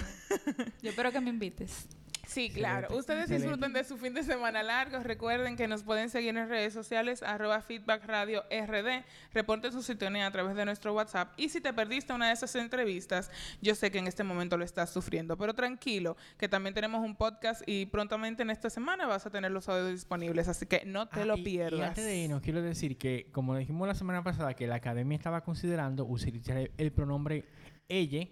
Yo 0.81 0.89
espero 0.89 1.11
que 1.11 1.21
me 1.21 1.29
invites. 1.29 1.87
Sí, 2.29 2.49
claro. 2.51 2.81
Excelente, 2.87 2.99
Ustedes 2.99 3.19
excelente. 3.23 3.47
disfruten 3.47 3.73
de 3.73 3.83
su 3.83 3.97
fin 3.97 4.13
de 4.13 4.23
semana 4.23 4.61
largo. 4.61 4.99
Recuerden 4.99 5.55
que 5.55 5.67
nos 5.67 5.83
pueden 5.83 6.09
seguir 6.09 6.37
en 6.37 6.47
redes 6.47 6.73
sociales, 6.73 7.23
arroba 7.23 7.61
feedback 7.61 8.05
radio 8.05 8.43
RD. 8.51 9.03
Reporten 9.33 9.71
su 9.71 9.81
sintonía 9.81 10.27
a 10.27 10.31
través 10.31 10.55
de 10.55 10.63
nuestro 10.65 10.93
WhatsApp. 10.93 11.31
Y 11.37 11.49
si 11.49 11.59
te 11.59 11.73
perdiste 11.73 12.13
una 12.13 12.27
de 12.27 12.33
esas 12.33 12.53
entrevistas, 12.55 13.31
yo 13.61 13.73
sé 13.73 13.89
que 13.89 13.97
en 13.97 14.05
este 14.07 14.23
momento 14.23 14.57
lo 14.57 14.63
estás 14.63 14.91
sufriendo. 14.91 15.37
Pero 15.37 15.53
tranquilo, 15.55 16.17
que 16.37 16.47
también 16.47 16.75
tenemos 16.75 17.03
un 17.03 17.15
podcast 17.15 17.63
y 17.65 17.87
prontamente 17.87 18.43
en 18.43 18.51
esta 18.51 18.69
semana 18.69 19.07
vas 19.07 19.25
a 19.25 19.31
tener 19.31 19.51
los 19.51 19.67
audios 19.67 19.89
disponibles. 19.91 20.47
Así 20.47 20.65
que 20.67 20.83
no 20.85 21.07
te 21.07 21.21
Ah, 21.21 21.25
lo 21.25 21.35
y- 21.37 21.43
pierdas. 21.43 21.79
Y 21.79 21.83
antes 21.83 22.05
de 22.05 22.15
irnos, 22.15 22.41
quiero 22.41 22.61
decir 22.61 22.97
que, 22.97 23.27
como 23.31 23.55
dijimos 23.55 23.87
la 23.87 23.95
semana 23.95 24.23
pasada, 24.23 24.53
que 24.53 24.67
la 24.67 24.75
academia 24.75 25.15
estaba 25.15 25.41
considerando 25.41 26.05
utilizar 26.05 26.57
el, 26.57 26.71
el 26.77 26.91
pronombre 26.91 27.45
ella, 27.89 28.27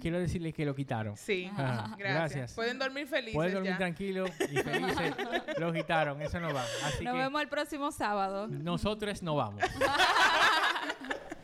quiero 0.00 0.20
decirle 0.20 0.52
que 0.52 0.64
lo 0.64 0.74
quitaron. 0.74 1.16
Sí, 1.16 1.50
Ah, 1.56 1.96
gracias. 1.98 2.14
gracias. 2.14 2.54
Pueden 2.54 2.78
dormir 2.78 3.06
felices 3.08 3.34
Pueden 3.34 3.52
dormir 3.54 3.72
ya. 3.72 3.76
tranquilo 3.78 4.26
y 4.28 4.56
felices. 4.58 5.14
lo 5.58 5.72
quitaron, 5.72 6.22
eso 6.22 6.38
no 6.38 6.54
va. 6.54 6.62
Así 6.84 7.02
Nos 7.04 7.14
que 7.14 7.18
vemos 7.18 7.42
el 7.42 7.48
próximo 7.48 7.90
sábado. 7.90 8.46
nosotros 8.46 9.22
no 9.24 9.34
vamos. 9.34 9.62